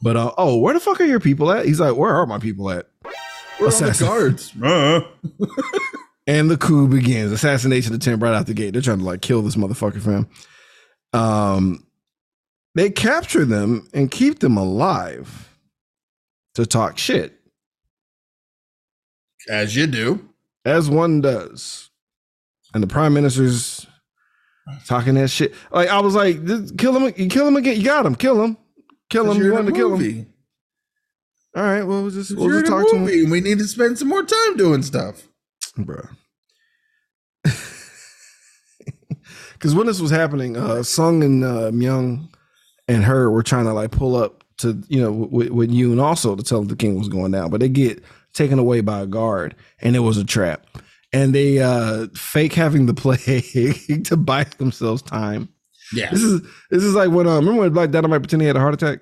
[0.00, 1.66] But uh, oh, where the fuck are your people at?
[1.66, 2.86] He's like, "Where are my people at?"
[3.58, 4.52] Where are all the guards?
[4.62, 5.00] Uh,
[6.26, 7.32] And the coup begins.
[7.32, 8.72] Assassination attempt right out the gate.
[8.74, 10.28] They're trying to like kill this motherfucker, fam.
[11.14, 11.86] Um,
[12.74, 15.48] they capture them and keep them alive
[16.54, 17.34] to talk shit.
[19.48, 20.28] as you do.
[20.66, 21.88] as one does.
[22.74, 23.86] And the prime minister's
[24.86, 25.54] talking that shit.
[25.70, 26.46] Like I was like,
[26.76, 27.78] kill him, you kill him again.
[27.78, 28.58] You got him, kill him,
[29.08, 29.38] kill him.
[29.38, 30.26] You're You wanted a to kill him.
[31.56, 33.30] All right, well, we'll just we'll just talk to him.
[33.30, 35.26] We need to spend some more time doing stuff.
[35.76, 36.02] bro.
[37.42, 37.64] Because
[39.76, 42.28] when this was happening, uh, Sung and uh, Myung
[42.86, 46.36] and her were trying to like pull up to you know with, with Yoon also
[46.36, 48.02] to tell the king was going down, but they get
[48.34, 50.66] taken away by a guard, and it was a trap.
[51.12, 55.48] And they uh fake having the plague to buy themselves time.
[55.92, 56.10] Yeah.
[56.10, 58.60] This is this is like when uh, remember when Black Dynamite pretended he had a
[58.60, 59.00] heart attack?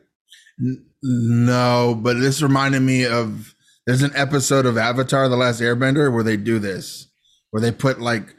[1.08, 3.54] No, but this reminded me of
[3.86, 7.06] there's an episode of Avatar: The Last Airbender where they do this,
[7.50, 8.34] where they put like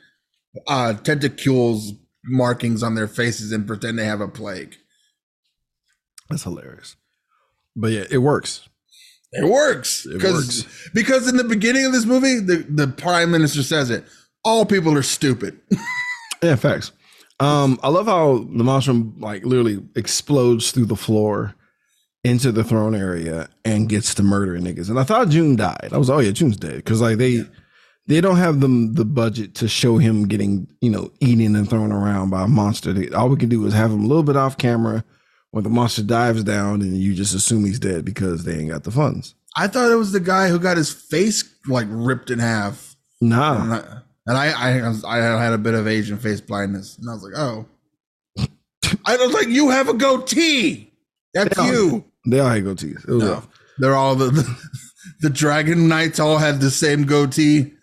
[0.67, 1.93] uh tentacules
[2.25, 4.75] markings on their faces and pretend they have a plague.
[6.29, 6.97] That's hilarious.
[7.75, 8.67] But yeah, it works.
[9.31, 13.63] It works It because because in the beginning of this movie, the, the prime minister
[13.63, 14.05] says it.
[14.43, 15.59] All people are stupid.
[16.43, 16.91] Yeah, facts.
[17.39, 21.55] Um, I love how the monster like literally explodes through the floor
[22.27, 24.89] into the throne area and gets to murdering niggas.
[24.89, 25.89] And I thought June died.
[25.91, 27.43] I was oh yeah, June's dead because like they
[28.07, 31.91] they don't have them the budget to show him getting you know eaten and thrown
[31.91, 32.93] around by a monster.
[33.15, 35.03] All we can do is have him a little bit off camera
[35.51, 38.83] when the monster dives down and you just assume he's dead because they ain't got
[38.83, 39.33] the funds.
[39.55, 42.95] I thought it was the guy who got his face like ripped in half.
[43.19, 47.09] Nah, And I, and I, I, I had a bit of Asian face blindness, and
[47.09, 47.65] I was like, oh.
[49.05, 50.93] I was like, you have a goatee.
[51.33, 51.71] That's Yeah.
[51.71, 52.05] you.
[52.31, 53.07] They all had goatees.
[53.07, 53.47] It was No, rough.
[53.79, 54.57] they're all the, the
[55.21, 57.73] the Dragon Knights all had the same goatee.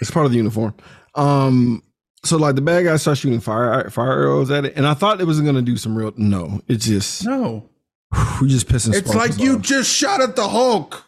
[0.00, 0.74] It's part of the uniform.
[1.14, 1.82] Um,
[2.24, 5.20] so like the bad guys start shooting fire fire arrows at it, and I thought
[5.20, 6.12] it was gonna do some real.
[6.16, 7.68] No, it's just No,
[8.40, 8.94] we just pissing.
[8.94, 9.62] it's like you off.
[9.62, 11.04] just shot at the Hulk.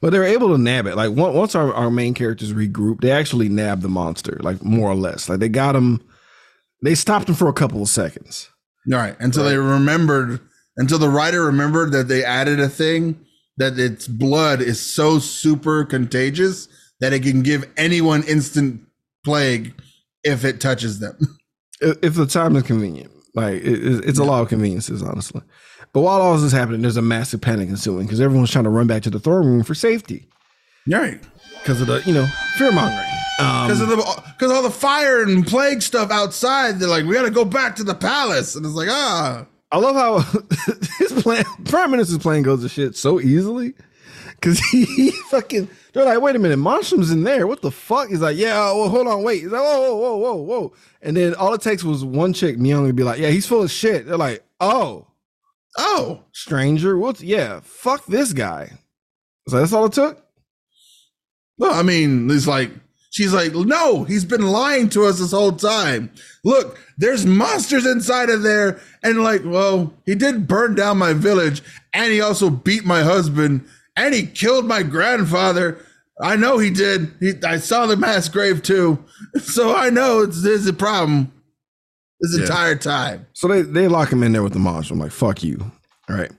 [0.00, 0.96] but they were able to nab it.
[0.96, 4.94] Like once our, our main characters regroup, they actually nabbed the monster, like more or
[4.94, 5.28] less.
[5.28, 6.00] Like they got him.
[6.82, 8.50] They stopped him for a couple of seconds.
[8.90, 10.40] Right, until they remembered,
[10.76, 13.24] until the writer remembered that they added a thing
[13.58, 16.68] that its blood is so super contagious
[17.00, 18.80] that it can give anyone instant
[19.24, 19.74] plague
[20.24, 21.16] if it touches them.
[21.80, 25.42] If the time is convenient, like it, it- it's a lot of conveniences, honestly.
[25.92, 28.70] But while all this is happening, there's a massive panic ensuing because everyone's trying to
[28.70, 30.26] run back to the throne room for safety
[30.88, 31.20] right.
[31.62, 33.04] Because of the you know fear mongering.
[33.40, 33.96] Um, Because of the
[34.36, 37.76] because all the fire and plague stuff outside, they're like, we got to go back
[37.76, 40.40] to the palace, and it's like, ah, I love how
[40.98, 43.74] his plan, Prime Minister's plan goes to shit so easily
[44.40, 47.46] because he, fucking they're like, wait a minute, Monstrum's in there.
[47.46, 48.08] What the fuck?
[48.08, 49.42] He's like, yeah, well, hold on, wait.
[49.42, 50.72] He's like, whoa, whoa, whoa, whoa, whoa.
[51.02, 53.62] And then all it takes was one chick, Myung, to be like, yeah, he's full
[53.62, 54.06] of shit.
[54.06, 55.06] They're like, oh,
[55.80, 56.98] Oh, stranger.
[56.98, 58.72] What's yeah, fuck this guy.
[59.48, 60.20] So that's all it took?
[61.58, 62.70] No, I mean, it's like
[63.10, 66.10] she's like, no, he's been lying to us this whole time.
[66.44, 71.62] Look, there's monsters inside of there, and like, well, he did burn down my village,
[71.92, 73.64] and he also beat my husband,
[73.96, 75.78] and he killed my grandfather.
[76.20, 77.12] I know he did.
[77.20, 79.02] He, I saw the mass grave too,
[79.42, 81.32] so I know it's there's a problem
[82.20, 82.42] this Yeah.
[82.42, 83.26] entire time.
[83.32, 84.94] So they, they lock him in there with the monster.
[84.94, 85.70] I'm like, fuck you.
[86.10, 86.32] All right.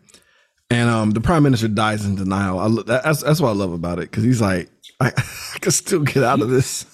[0.70, 2.60] And um, the prime minister dies in denial.
[2.60, 4.70] I, that's that's what I love about it because he's like,
[5.00, 5.08] I,
[5.56, 6.86] I can still get out of this.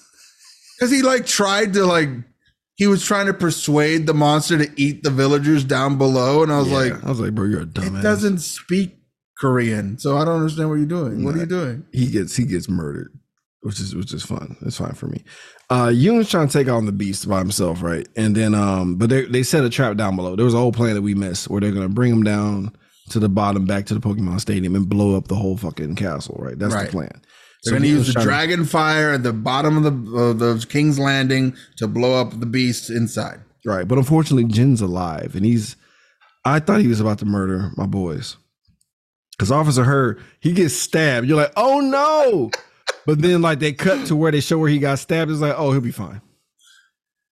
[0.80, 2.10] Because he like tried to like
[2.76, 6.60] he was trying to persuade the monster to eat the villagers down below, and I
[6.60, 6.78] was Yeah.
[6.78, 7.99] like, I was like, bro, you're a dumbass.
[7.99, 8.97] it doesn't speak
[9.39, 11.24] Korean, so I don't understand what you're doing.
[11.24, 11.86] What are you doing?
[11.93, 13.18] he gets he gets murdered,
[13.62, 14.58] which is which is fun.
[14.66, 15.24] It's fine for me.
[15.70, 18.08] Uh Yoon's trying to take on the beast by himself, right?
[18.18, 20.36] And then um, but they they set a trap down below.
[20.36, 22.76] There was a whole plan that we missed where they're gonna bring him down
[23.10, 26.36] to the bottom back to the Pokemon Stadium and blow up the whole fucking castle,
[26.39, 26.58] right?
[26.60, 26.86] That's Right.
[26.88, 27.22] the plan.
[27.66, 30.66] They're going to use the to- dragon fire at the bottom of the of the
[30.70, 33.41] King's Landing to blow up the beast inside.
[33.66, 33.88] Right.
[33.88, 35.76] But unfortunately, Jin's alive and he's
[36.45, 38.38] I thought he was about to murder my boys.
[39.39, 41.28] Cause Officer Her, he gets stabbed.
[41.28, 42.51] You're like, oh no.
[43.05, 45.32] But then like they cut to where they show where he got stabbed.
[45.32, 46.22] It's like, oh, he'll be fine.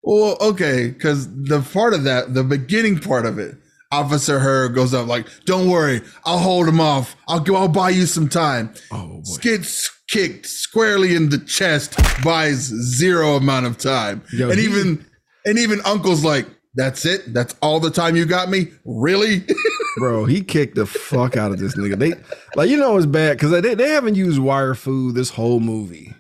[0.02, 3.56] Well, okay, because the part of that, the beginning part of it,
[3.92, 7.16] Officer Her goes up like, "Don't worry, I'll hold him off.
[7.28, 7.56] I'll go.
[7.56, 9.36] I'll buy you some time." Oh boy.
[9.40, 15.04] gets kicked squarely in the chest, buys zero amount of time, Yo, and he- even
[15.44, 17.32] and even Uncle's like, "That's it.
[17.32, 18.68] That's all the time you got me.
[18.84, 19.44] Really?"
[19.98, 21.98] Bro, he kicked the fuck out of this nigga.
[21.98, 22.12] They
[22.54, 26.12] like you know it's bad because they, they haven't used wire fu this whole movie.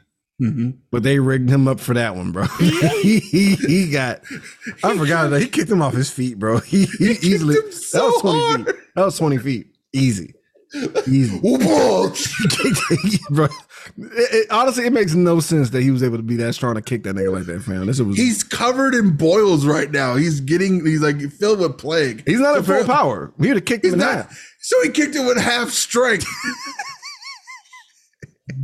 [0.42, 0.70] Mm-hmm.
[0.90, 2.44] But they rigged him up for that one, bro.
[2.58, 4.20] he, he, he got
[4.84, 6.58] I forgot that he kicked him off his feet, bro.
[6.66, 8.66] He, he, easily him that was 20 hard.
[8.66, 8.74] feet.
[8.96, 9.66] That was 20 feet.
[9.94, 10.34] Easy.
[11.08, 11.38] Easy.
[13.30, 13.44] bro.
[13.46, 13.50] It,
[13.96, 16.82] it- honestly, it makes no sense that he was able to be that strong to
[16.82, 17.86] kick that nigga like that, fam.
[17.86, 20.16] This was He's covered in boils right now.
[20.16, 20.84] He's getting.
[20.84, 22.24] He's like filled with plague.
[22.26, 23.32] he's not at full Apparently- power.
[23.38, 24.12] We would have kicked him in not.
[24.26, 24.52] half.
[24.60, 26.26] So he kicked him with half strength.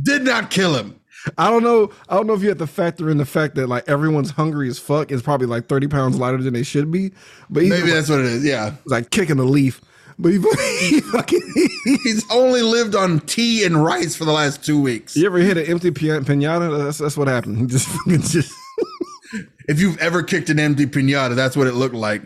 [0.03, 0.99] Did not kill him.
[1.37, 1.91] I don't know.
[2.09, 4.67] I don't know if you have to factor in the fact that like everyone's hungry
[4.69, 7.09] as fuck is probably like 30 pounds lighter than they should be.
[7.49, 8.43] But Maybe like, that's what it is.
[8.45, 8.75] Yeah.
[8.85, 9.81] like kicking a leaf.
[10.19, 10.39] But he,
[10.79, 11.41] he fucking
[12.03, 15.15] He's only lived on tea and rice for the last two weeks.
[15.15, 16.83] You ever hit an empty pinata?
[16.83, 17.57] That's that's what happened.
[17.61, 18.53] He just fucking just
[19.67, 22.21] If you've ever kicked an empty pinata, that's what it looked like.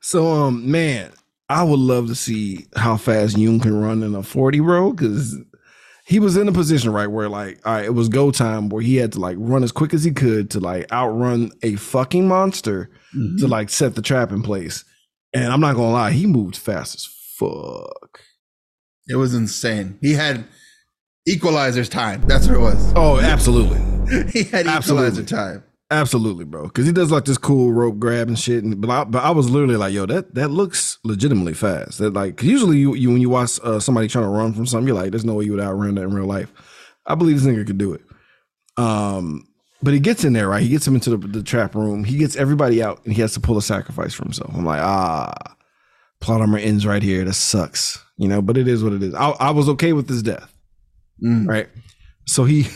[0.00, 1.12] So um man,
[1.52, 5.36] I would love to see how fast Yoon can run in a 40 row because
[6.06, 8.82] he was in a position right where like all right, it was go time where
[8.82, 12.26] he had to like run as quick as he could to like outrun a fucking
[12.26, 13.36] monster mm-hmm.
[13.36, 14.82] to like set the trap in place.
[15.34, 18.20] And I'm not gonna lie, he moved fast as fuck.
[19.06, 19.98] It was insane.
[20.00, 20.44] He had
[21.28, 22.22] equalizer's time.
[22.26, 22.92] That's what it was.
[22.96, 23.80] Oh, absolutely.
[24.32, 25.08] He had Absolutely.
[25.08, 25.64] equalizer time.
[25.92, 26.64] Absolutely, bro.
[26.64, 28.64] Because he does like this cool rope grab and shit.
[28.64, 31.98] And, but I, but I was literally like, yo, that that looks legitimately fast.
[31.98, 34.86] That like usually you, you when you watch uh, somebody trying to run from something,
[34.88, 36.50] you're like, there's no way you would outrun that in real life.
[37.06, 38.00] I believe this nigga could do it.
[38.76, 39.46] Um,
[39.82, 40.62] but he gets in there, right?
[40.62, 42.04] He gets him into the, the trap room.
[42.04, 44.50] He gets everybody out, and he has to pull a sacrifice for himself.
[44.54, 45.34] I'm like, ah,
[46.20, 47.24] plot armor ends right here.
[47.24, 48.40] That sucks, you know.
[48.40, 49.14] But it is what it is.
[49.14, 50.50] I, I was okay with his death
[51.22, 51.46] Mm.
[51.48, 51.68] right?
[52.26, 52.66] So he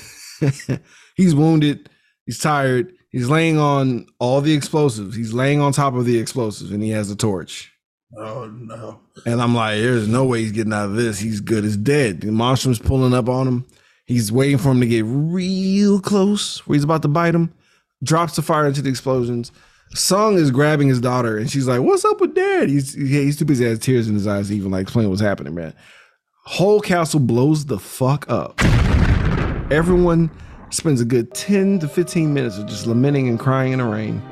[1.17, 1.89] he's wounded,
[2.27, 5.17] he's tired, he's laying on all the explosives.
[5.17, 7.73] He's laying on top of the explosives and he has a torch.
[8.14, 9.01] Oh no.
[9.25, 11.19] And I'm like, there's no way he's getting out of this.
[11.19, 12.21] He's good as dead.
[12.21, 13.64] The monstrum's pulling up on him.
[14.05, 17.55] He's waiting for him to get real close where he's about to bite him.
[18.03, 19.51] Drops the fire into the explosions.
[19.95, 22.69] Sung is grabbing his daughter and she's like, What's up with dad?
[22.69, 25.23] He's he's too busy, he has tears in his eyes to even like explain what's
[25.23, 25.73] happening, man.
[26.45, 28.61] Whole castle blows the fuck up.
[29.73, 30.31] Everyone
[30.71, 34.23] spends a good 10 to 15 minutes of just lamenting and crying in the rain.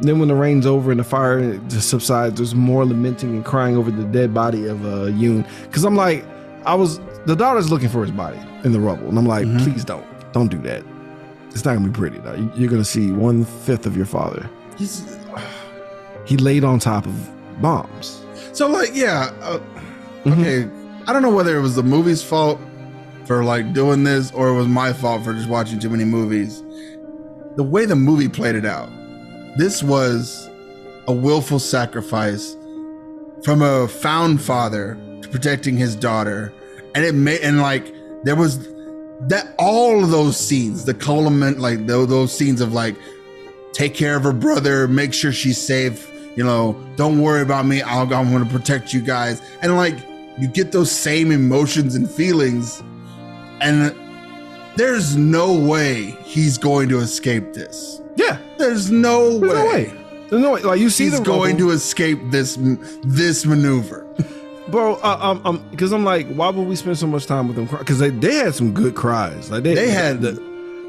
[0.00, 3.76] Then when the rain's over and the fire just subsides, there's more lamenting and crying
[3.76, 5.44] over the dead body of uh, Yoon.
[5.64, 6.24] Because I'm like,
[6.64, 9.84] I was the daughter's looking for his body in the rubble, and I'm like, please
[9.84, 10.84] don't, don't do that.
[11.50, 12.18] It's not gonna be pretty.
[12.18, 12.34] Though.
[12.34, 14.48] You- You're gonna see one fifth of your father.
[14.76, 15.16] He's
[16.26, 18.22] He laid on top of bombs.
[18.52, 19.32] so like yeah.
[19.40, 19.58] Uh,
[20.24, 20.32] Mhm.
[20.40, 20.70] okay.
[21.08, 22.60] I don't know whether it was the movie's fault
[23.28, 26.62] for like doing this or it was my fault for just watching too many movies.
[27.56, 28.90] The way the movie played it out,
[29.56, 30.50] this was
[31.06, 32.56] a willful sacrifice
[33.44, 36.52] from a found father to protecting his daughter
[36.94, 38.66] and it made and like there was
[39.20, 42.96] that all of those scenes, the culminant like those, those scenes of like
[43.72, 46.10] take care of her brother, make sure she's safe.
[46.36, 47.82] You know, don't worry about me.
[47.82, 49.42] I'll, I'm going to protect you guys.
[49.60, 49.96] And like,
[50.38, 52.80] you get those same emotions and feelings,
[53.60, 53.94] and
[54.76, 58.00] there's no way he's going to escape this.
[58.16, 59.48] Yeah, There's no there's way.
[59.54, 59.92] no way.
[60.28, 60.62] There's no way.
[60.62, 61.68] Like you see He's going rubble.
[61.68, 62.58] to escape this
[63.02, 64.04] this maneuver.
[64.68, 64.96] bro.
[64.96, 67.66] Uh, um, um, because I'm like, why would we spend so much time with them?
[67.66, 69.50] Because they, they had some good cries.
[69.50, 70.32] Like they, They had the,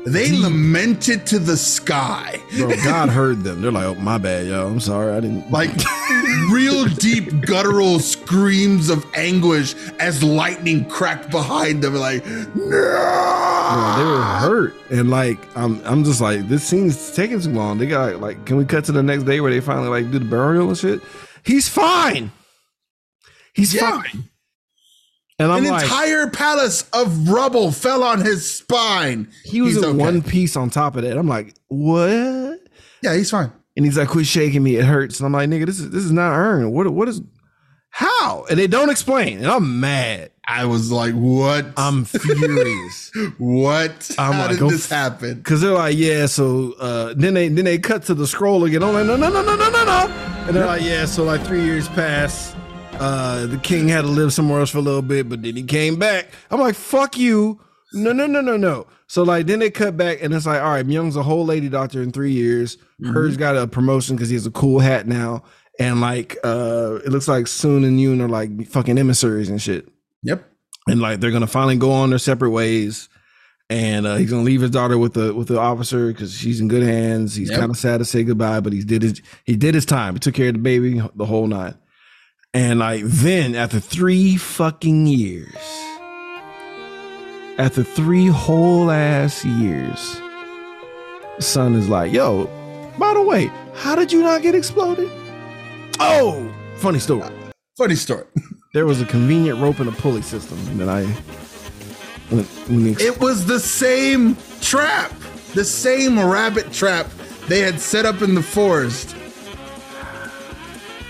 [0.06, 0.42] they Deep.
[0.42, 2.40] lamented to the sky.
[2.58, 2.70] bro.
[2.84, 3.62] God heard them.
[3.62, 4.68] They're like, oh my bad, yo.
[4.68, 5.12] I'm sorry.
[5.14, 5.72] I didn't like
[6.52, 14.22] real deep guttural screams of anguish as lightning cracked behind them like Bro, they were
[14.24, 17.78] hurt, and like I'm, I'm just like this scene's taking too long.
[17.78, 20.18] They got like, can we cut to the next day where they finally like do
[20.20, 21.02] the burial and shit?
[21.44, 22.32] He's fine.
[23.54, 24.02] He's Yeah.
[24.02, 24.30] fine.
[25.40, 29.84] And I'm an like, entire palace of rubble fell on his spine he was He's
[29.84, 29.98] in okay.
[29.98, 31.18] one piece on top of that.
[31.18, 32.60] I'm like, what?
[33.02, 35.20] yeah he's fine And he's like, quit shaking me, it hurts.
[35.20, 36.74] And I'm like, nigga, this is this is not earned.
[36.74, 37.22] What what is
[37.92, 38.46] how?
[38.50, 39.40] And they don't explain.
[39.40, 40.32] And I'm mad.
[40.48, 43.12] i was like what I'm furious.
[43.38, 47.34] what I'm how like, did this f- happen Cause they're like, yeah, so uh then
[47.34, 48.84] they then they cut to the scroll again.
[48.84, 50.08] I'm like, no, no, no, no, no, no, no.
[50.48, 52.56] And they're like, yeah, so like three years passed.
[53.00, 55.64] Uh the king had to live somewhere else for a little bit, but then he
[55.64, 56.28] came back.
[56.52, 57.60] I'm like, fuck you.
[57.94, 58.88] No, no, no, no, no.
[59.08, 61.70] So like then they cut back and it's like, all right, Myung's a whole lady
[61.70, 62.78] doctor in three years.
[63.04, 65.44] Hers got a promotion because he has a cool hat now.
[65.80, 69.88] And like uh it looks like Soon and Yoon are like fucking emissaries and shit
[70.22, 70.44] yep
[70.90, 73.08] and like they're gonna finally go on their separate ways
[73.70, 76.68] and uh, he's gonna leave his daughter with the with the officer because she's in
[76.68, 77.60] good hands he's Yep.
[77.62, 80.20] kind of sad to say goodbye but he did his he did his time he
[80.20, 81.76] took care of the baby the whole nine
[82.54, 85.56] and like then after three fucking years
[87.60, 90.22] after three whole ass years
[91.40, 92.50] son is like yo
[92.98, 95.10] by the way how did you not get exploded?
[96.00, 97.30] Oh funny story.
[97.78, 98.26] Funny story.
[98.72, 101.04] There was a convenient rope and a pulley system that I
[102.30, 105.12] when, when the, it was the same trap
[105.56, 107.10] the same rabbit trap
[107.48, 109.16] they had set up in the forest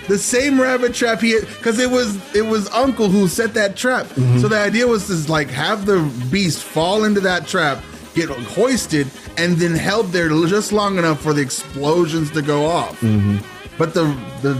[0.09, 4.07] the same rabbit trap he because it was it was uncle who set that trap.
[4.41, 6.01] So the idea was to like have the
[6.31, 7.81] beast fall into that trap
[8.15, 9.07] get hoisted
[9.37, 12.99] and then held there just long enough for the explosions to go off.
[13.77, 14.05] But the
[14.41, 14.55] the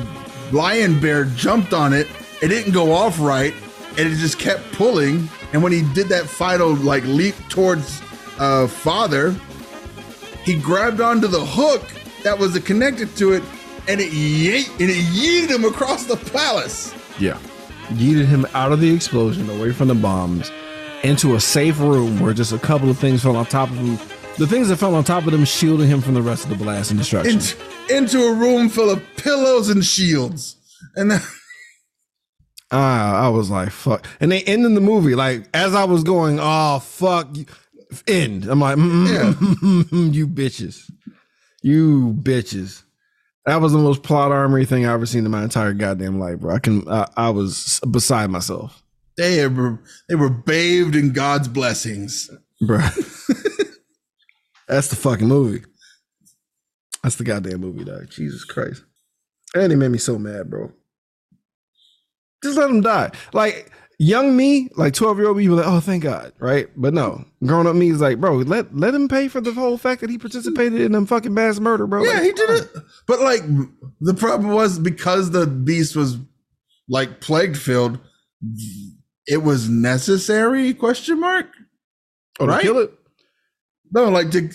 [0.51, 2.07] lion bear jumped on it.
[2.41, 3.53] It didn't go off right.
[3.97, 5.27] And it just kept pulling.
[5.51, 8.01] And when he did that final like leap towards
[8.37, 9.35] uh father
[10.45, 11.83] he grabbed onto the hook
[12.23, 13.43] that was connected to it
[13.89, 16.93] and it yeet and it yeeted him across the palace.
[17.19, 17.39] Yeah.
[17.89, 20.51] Yeeted him out of the explosion away from the bombs
[21.03, 23.95] into a safe room where just a couple of things fell on top of him.
[24.37, 26.55] The things that fell on top of him shielded him from the rest of the
[26.55, 27.33] blast and destruction.
[27.33, 27.57] Into,
[27.89, 30.55] into a room full of pillows and shields.
[30.95, 31.21] And then,
[32.71, 34.05] Ah, I was like, fuck.
[34.19, 35.15] And they end in the movie.
[35.15, 37.35] Like as I was going, oh fuck,
[38.07, 38.45] end.
[38.45, 40.91] I'm like, mm, you bitches,
[41.63, 42.83] you bitches.
[43.49, 46.39] That was the most plot armory thing I ever seen in my entire goddamn life,
[46.39, 46.53] bro.
[46.53, 48.83] I can, I, I was beside myself,
[49.17, 52.29] they were they were bathed in god's blessings
[52.61, 52.77] bro.
[54.67, 55.65] That's the fucking movie.
[57.01, 58.09] That's the goddamn movie, dog.
[58.11, 58.83] Jesus Christ.
[59.55, 60.71] And it made me so mad, bro.
[62.43, 63.11] Just let him die.
[63.33, 66.31] Like young me, like 12 year old me, was like, oh, thank God.
[66.39, 66.67] Right.
[66.75, 69.77] But no, grown up me is like, bro, let, let him pay for the whole
[69.77, 72.03] fact that he participated in them fucking mass murder, bro.
[72.03, 72.71] Yeah, Like, he did it.
[73.05, 73.41] But like
[73.99, 76.17] the problem was because the beast was
[76.87, 77.99] like plague filled,
[79.27, 80.73] it was necessary?
[80.73, 81.47] Question mark.
[82.39, 82.61] Oh, to right?
[82.61, 82.91] kill it?
[83.91, 84.49] No, like to,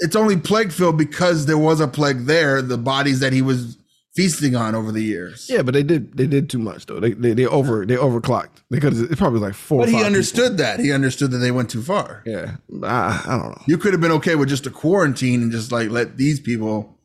[0.00, 2.60] it's only plague filled because there was a plague there.
[2.60, 3.78] The bodies that he was
[4.16, 5.46] feasting on over the years.
[5.48, 6.98] Yeah, but they did they did too much though.
[6.98, 8.62] They they, they over they overclocked.
[8.70, 9.80] They could have probably like four.
[9.80, 10.80] but or he understood that.
[10.80, 12.22] He understood that they went too far.
[12.24, 13.62] Yeah, I, I don't know.
[13.66, 16.98] You could have been okay with just a quarantine and just like let these people,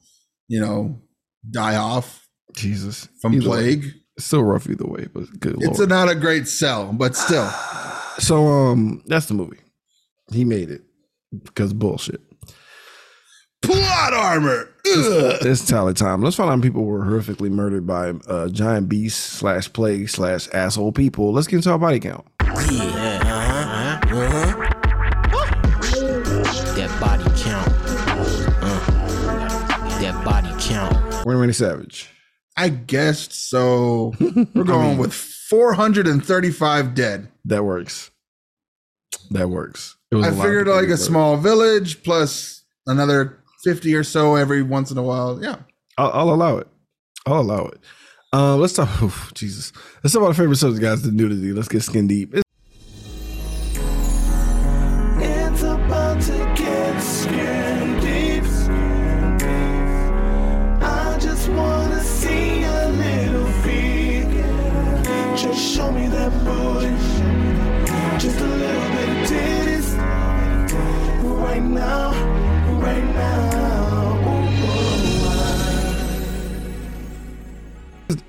[0.47, 1.01] you know,
[1.49, 3.57] die off Jesus from Either way.
[3.57, 3.93] plague.
[4.17, 7.47] It's still rough either way, but good It's a, not a great sell, but still.
[8.19, 9.59] so um, that's the movie.
[10.31, 10.81] He made it
[11.43, 12.21] because bullshit.
[13.61, 14.70] Plot armor.
[14.87, 15.37] Ugh.
[15.41, 16.21] It's tally time.
[16.21, 20.91] Let's find out people were horrifically murdered by uh, giant beasts slash plague slash asshole
[20.91, 21.31] people.
[21.33, 22.25] Let's get into our body count.
[25.61, 27.67] That body count.
[28.63, 31.25] Uh, that body count.
[31.25, 32.09] Winnie Randy Savage.
[32.57, 34.13] I guess so.
[34.55, 37.27] We're going with 435 dead.
[37.45, 38.09] That works.
[39.29, 39.95] That works.
[40.11, 44.03] It was I a figured of like a that- small village plus another 50 or
[44.03, 45.41] so every once in a while.
[45.41, 45.57] Yeah.
[45.97, 46.67] I'll, I'll allow it.
[47.25, 47.79] I'll allow it.
[48.33, 48.89] Uh, let's talk.
[49.03, 49.71] oof, Jesus.
[50.03, 51.01] Let's talk about our favorite subject, guys.
[51.01, 51.53] The nudity.
[51.53, 52.33] Let's get skin deep.
[52.33, 52.43] It's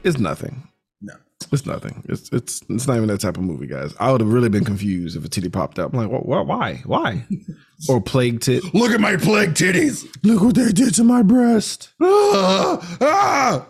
[0.05, 0.68] it's, nothing.
[1.00, 1.14] No.
[1.50, 2.03] It's nothing.
[2.09, 3.94] It's it's it's not even that type of movie, guys.
[3.98, 5.92] I would have really been confused if a titty popped up.
[5.92, 7.26] I'm like, what, what, why, why?
[7.88, 8.62] or plague tit.
[8.74, 10.07] Look at my plague titties.
[10.22, 11.90] Look what they did to my breast.
[12.34, 13.66] Ah, ah.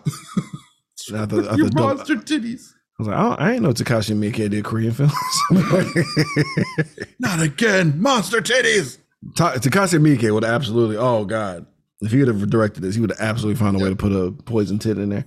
[1.13, 2.69] I thought, I, Your thought, monster titties.
[2.71, 5.13] I was like, I, don't- I ain't know Takashi Miike did Korean films.
[7.19, 8.01] Not again.
[8.01, 8.97] Monster titties.
[9.35, 10.97] Ta- Takashi Miike would absolutely.
[10.97, 11.65] Oh God,
[12.01, 14.11] if he would have directed this, he would have absolutely found a way to put
[14.11, 15.25] a poison tit in there.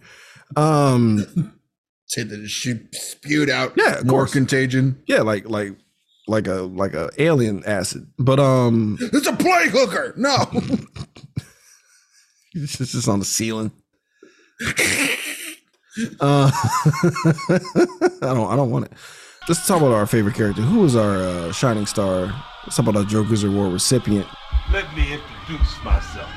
[0.54, 1.52] Um,
[2.06, 3.72] say that she spewed out.
[3.76, 4.32] Yeah, More course.
[4.32, 5.02] contagion.
[5.06, 5.74] yeah, like like
[6.28, 10.14] like a like a alien acid, but um, It's a plague hooker.
[10.16, 10.36] No.
[12.54, 13.70] it's just, just on the ceiling.
[16.20, 17.60] uh, I
[18.20, 18.92] don't I don't want it.
[19.48, 20.62] Let's talk about our favorite character.
[20.62, 22.26] Who was our uh, shining star?
[22.64, 24.26] Let's talk about our Joe Grizzly Award recipient.
[24.72, 26.28] Let me introduce myself.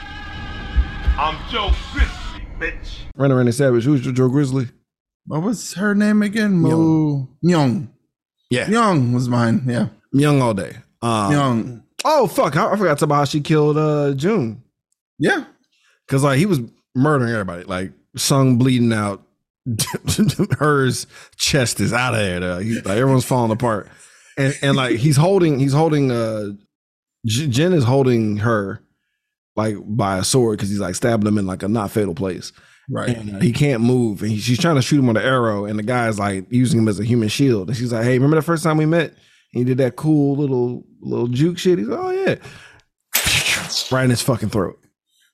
[1.17, 2.13] I'm Joe Grizzly,
[2.59, 2.99] bitch.
[3.15, 3.83] Renner Renner Savage.
[3.85, 4.67] Who's your Joe Grizzly?
[5.25, 6.53] what was her name again?
[6.55, 7.89] Mo Myung.
[8.49, 9.63] Yeah, Myung was mine.
[9.67, 9.89] Yeah.
[10.11, 10.75] Young all day.
[11.01, 11.83] Um, Myung.
[12.03, 12.55] Oh fuck!
[12.55, 14.63] I, I forgot to about how she killed uh June
[15.19, 15.43] Yeah.
[16.07, 16.59] because like he was
[16.95, 17.63] murdering everybody.
[17.63, 19.21] Like Sung bleeding out,
[20.59, 21.07] hers
[21.37, 22.61] chest is out of there.
[22.61, 23.87] He- like everyone's falling apart,
[24.37, 26.47] and and like he's holding he's holding uh
[27.25, 28.81] J- Jen is holding her
[29.59, 32.51] like by a sword because he's like stabbing him in like a not fatal place.
[32.89, 33.09] Right.
[33.09, 35.65] And uh, he can't move, and he, she's trying to shoot him with an arrow,
[35.65, 37.67] and the guy's like using him as a human shield.
[37.67, 39.11] And she's like, "Hey, remember the first time we met?
[39.11, 39.17] And
[39.59, 42.35] he did that cool little little juke shit." He's like, "Oh yeah,"
[43.91, 44.79] right in his fucking throat,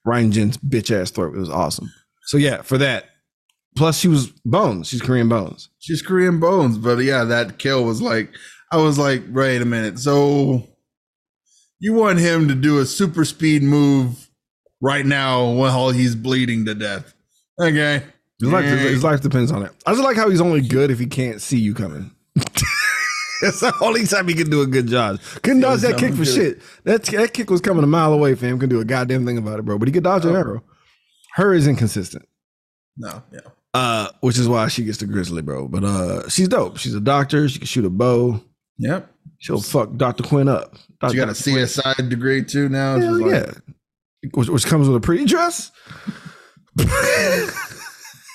[0.05, 1.35] right in Jen's bitch ass throat.
[1.35, 1.89] It was awesome.
[2.25, 3.05] So yeah, for that.
[3.77, 4.87] Plus, she was Bones.
[4.87, 5.69] She's Korean Bones.
[5.79, 8.33] She's Korean bones, but yeah, that kill was like,
[8.71, 9.99] I was like, wait a minute.
[9.99, 10.65] So
[11.79, 14.29] you want him to do a super speed move
[14.81, 17.13] right now while he's bleeding to death?
[17.59, 18.03] Okay.
[18.39, 19.71] His life, his life depends on it.
[19.85, 22.11] I just like how he's only good if he can't see you coming.
[23.41, 25.19] That's the only time he can do a good job.
[25.41, 26.61] Couldn't dodge that kick for shit.
[26.83, 28.59] That that kick was coming a mile away, fam.
[28.59, 29.77] Couldn't do a goddamn thing about it, bro.
[29.77, 30.63] But he could dodge an arrow.
[31.33, 32.27] Her is inconsistent.
[32.97, 33.39] No, yeah.
[33.73, 35.67] Uh, which is why she gets the grizzly, bro.
[35.67, 36.77] But uh, she's dope.
[36.77, 37.47] She's a doctor.
[37.49, 38.41] She can shoot a bow.
[38.77, 39.11] Yep.
[39.39, 40.75] She'll fuck Doctor Quinn up.
[41.09, 41.43] She got a Dr.
[41.43, 42.97] Quinn- CSI degree too now.
[42.99, 43.51] Hell like, yeah.
[44.33, 45.71] Which, which comes with a pretty dress.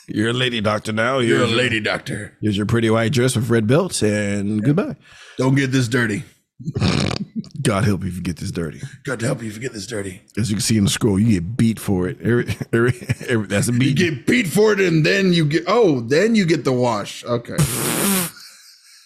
[0.09, 1.19] You're a lady doctor now.
[1.19, 2.37] You're a Here's- lady doctor.
[2.41, 4.97] Here's your pretty white dress with red belts, and goodbye.
[5.39, 6.25] Don't get this dirty.
[7.63, 8.81] God help you if you get this dirty.
[9.05, 10.21] God help you if you get this dirty.
[10.37, 12.19] As you can see in the scroll, you get beat for it.
[12.21, 13.99] Every, every, every, that's a beat.
[13.99, 17.25] You get beat for it, and then you get oh, then you get the wash.
[17.25, 17.57] Okay.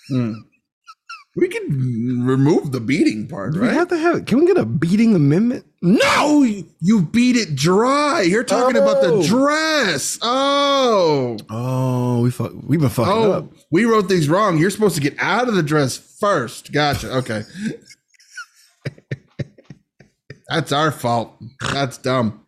[0.09, 0.35] Hmm.
[1.37, 4.27] We can remove the beating part, Do we have to have it.
[4.27, 5.67] Can we get a beating amendment?
[5.83, 8.23] No, you beat it dry.
[8.23, 9.23] You're talking about the Oh.
[9.27, 10.17] dress.
[10.23, 13.53] Oh, Oh, we fuck, we've been fucking oh, up.
[13.73, 14.59] we wrote things wrong.
[14.59, 16.71] You're supposed to get out of the dress first.
[16.73, 17.13] Gotcha.
[17.17, 17.43] Okay.
[20.49, 21.35] That's our fault.
[21.73, 22.43] That's dumb.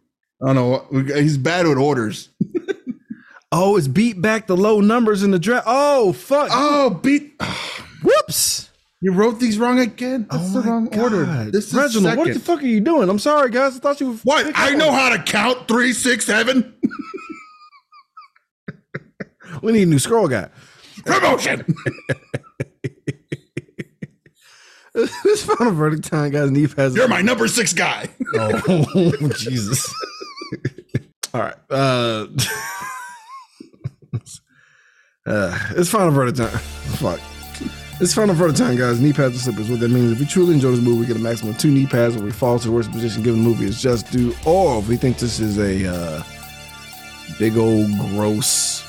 [0.47, 1.15] I don't know.
[1.15, 2.29] He's bad with orders.
[3.51, 5.63] Oh, it's beat back the low numbers in the dress.
[5.67, 6.49] Oh, fuck.
[6.53, 7.41] Oh, beat.
[8.03, 8.66] Whoops.
[9.03, 10.27] You wrote these wrong again.
[10.31, 11.25] That's the Oh my wrong order.
[11.27, 11.53] God.
[11.53, 13.09] This is Reginald, what the fuck are you doing?
[13.11, 13.77] I'm sorry, guys.
[13.77, 14.17] I thought you were.
[14.25, 14.51] What?
[14.55, 16.75] I know how to count three, six, seven.
[19.63, 20.51] We need a new scroll guy.
[21.07, 21.65] Promotion.
[24.95, 26.51] this final verdict time, guys.
[26.51, 26.95] Neve has.
[26.95, 28.09] You're my number six guy.
[28.39, 29.93] Oh, Jesus.
[31.33, 31.55] All right.
[31.71, 32.27] Uh,
[35.27, 36.49] uh, it's final verdict time.
[36.99, 37.21] Fuck.
[37.99, 39.01] It's final verdict time, guys.
[39.01, 39.71] Knee pads and slippers.
[39.71, 41.71] What that means, if we truly enjoy this movie, we get a maximum of two
[41.71, 44.35] knee pads when we fall to the worst position given the movie is just due,
[44.45, 46.23] or if we think this is a uh,
[47.39, 48.85] big old gross,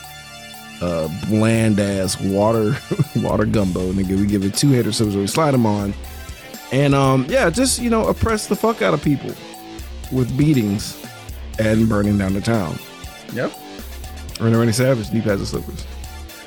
[0.82, 2.76] uh, bland ass water
[3.16, 5.94] water gumbo, nigga, we give it two header slippers we slide them on.
[6.74, 9.34] And um, yeah, just you know, oppress the fuck out of people
[10.12, 11.02] with beatings
[11.60, 12.78] and burning down the town.
[13.32, 13.54] Yep.
[14.42, 15.86] Renee Savage, knee pads and slippers.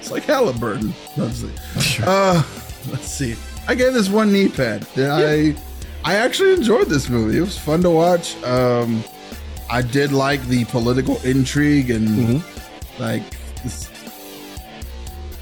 [0.01, 0.93] It's like Halliburton.
[1.17, 2.03] Let's see.
[2.05, 2.43] Uh,
[2.91, 3.37] let's see.
[3.69, 4.87] I gave this one knee pad.
[4.97, 5.55] I
[6.05, 7.39] I actually enjoyed this movie.
[7.39, 8.43] It was fun to watch.
[8.43, 9.05] Um,
[9.71, 12.43] I did like the political intrigue and
[12.99, 13.23] like
[13.63, 13.89] this,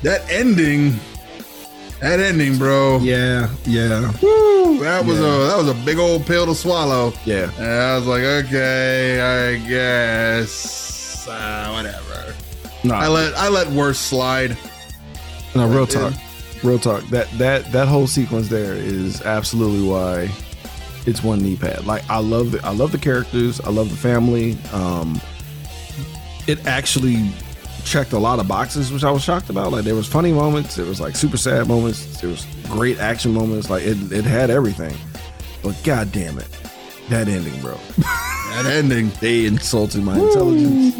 [0.03, 0.99] that ending.
[2.01, 2.99] That ending, bro.
[2.99, 5.25] Yeah, yeah, Woo, that was Yeah.
[5.27, 7.13] a that was a big old pill to swallow.
[7.25, 7.51] yeah.
[7.59, 12.35] And I was like, okay, I guess uh, whatever.
[12.85, 14.57] No, I let I let worse slide.
[15.55, 16.13] no, real talk,
[16.63, 17.03] real talk.
[17.09, 20.31] That that that whole sequence there is absolutely why
[21.07, 21.87] it's one knee pad.
[21.87, 23.61] Like I love the, I love the characters.
[23.61, 24.57] I love the family.
[24.73, 25.21] Um,
[26.47, 27.31] it actually
[27.85, 29.73] checked a lot of boxes, which I was shocked about.
[29.73, 30.77] Like there was funny moments.
[30.77, 32.21] There was like super sad moments.
[32.21, 33.71] There was great action moments.
[33.71, 34.95] Like it, it had everything.
[35.63, 36.49] But god damn it,
[37.09, 37.77] that ending, bro.
[38.49, 39.11] That ending.
[39.21, 40.97] they insulted my intelligence.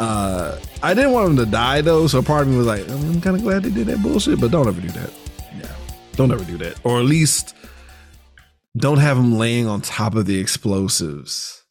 [0.00, 3.20] Uh, I didn't want him to die though, so part of me was like, I'm
[3.20, 5.10] kind of glad they did that bullshit, but don't ever do that.
[5.56, 5.68] Yeah,
[6.16, 7.54] don't ever do that, or at least
[8.76, 11.62] don't have him laying on top of the explosives.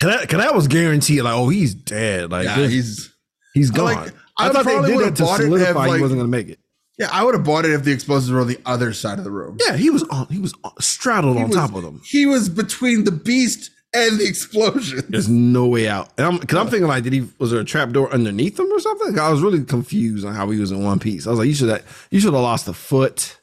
[0.00, 1.22] Cause that, cause that was guaranteed.
[1.22, 2.30] Like, oh, he's dead.
[2.30, 3.14] Like, Yeah, this- he's
[3.54, 3.84] he's gone.
[3.94, 5.40] like- I, I thought they did that would've to it and have,
[5.74, 6.58] solidify he wasn't gonna make it.
[6.98, 7.08] yeah.
[7.12, 9.30] I would have bought it if the explosives were on the other side of the
[9.30, 9.58] room.
[9.66, 10.26] Yeah, he was on.
[10.28, 12.00] He was on, straddled He on was- top of them.
[12.04, 15.04] He was between the beast and the explosion.
[15.08, 16.10] There's no way out.
[16.16, 18.70] And I'm because I'm thinking like, did he was there a trap door underneath him
[18.72, 19.18] or something?
[19.18, 21.26] I was really confused on how he was in one piece.
[21.26, 23.38] I was like, you should have you should have lost a foot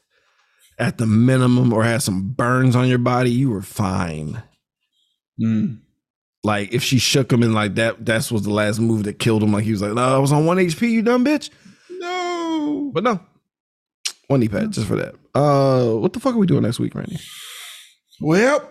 [0.78, 3.30] at the minimum or had some burns on your body.
[3.30, 4.42] You were fine.
[5.38, 5.74] Hmm.
[6.42, 9.42] Like if she shook him and like that, that's was the last move that killed
[9.42, 9.52] him.
[9.52, 11.50] Like he was like, no, I was on one HP, you dumb bitch.
[11.90, 12.90] No.
[12.92, 13.20] But no.
[14.26, 15.14] One knee pad just for that.
[15.34, 17.18] Uh what the fuck are we doing next week, Randy?
[18.20, 18.68] Well,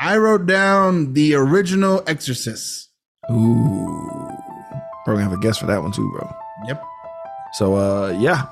[0.00, 2.88] I wrote down the original Exorcist.
[3.30, 4.30] Ooh.
[5.04, 6.30] Probably have a guess for that one too, bro.
[6.66, 6.82] Yep.
[7.54, 8.46] So uh yeah.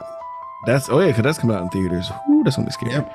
[0.67, 2.11] That's oh yeah, cause that's coming out in theaters.
[2.31, 2.93] Ooh, that's gonna be scary.
[2.93, 3.13] Yep.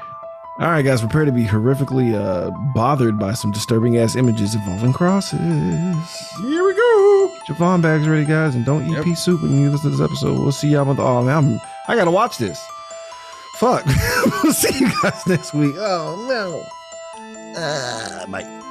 [0.60, 4.94] All right, guys, prepare to be horrifically uh bothered by some disturbing ass images involving
[4.94, 5.40] crosses.
[5.40, 7.30] Here we go.
[7.58, 9.04] Phone bags ready, guys, and don't eat Yep.
[9.04, 10.40] pea soup when you listen to this episode.
[10.40, 12.64] We'll see y'all on the oh man, I'm, I gotta watch this.
[13.58, 13.86] Fuck.
[14.44, 15.76] we'll see you guys next week.
[15.78, 16.66] Oh no.
[17.56, 18.63] Uh, bye.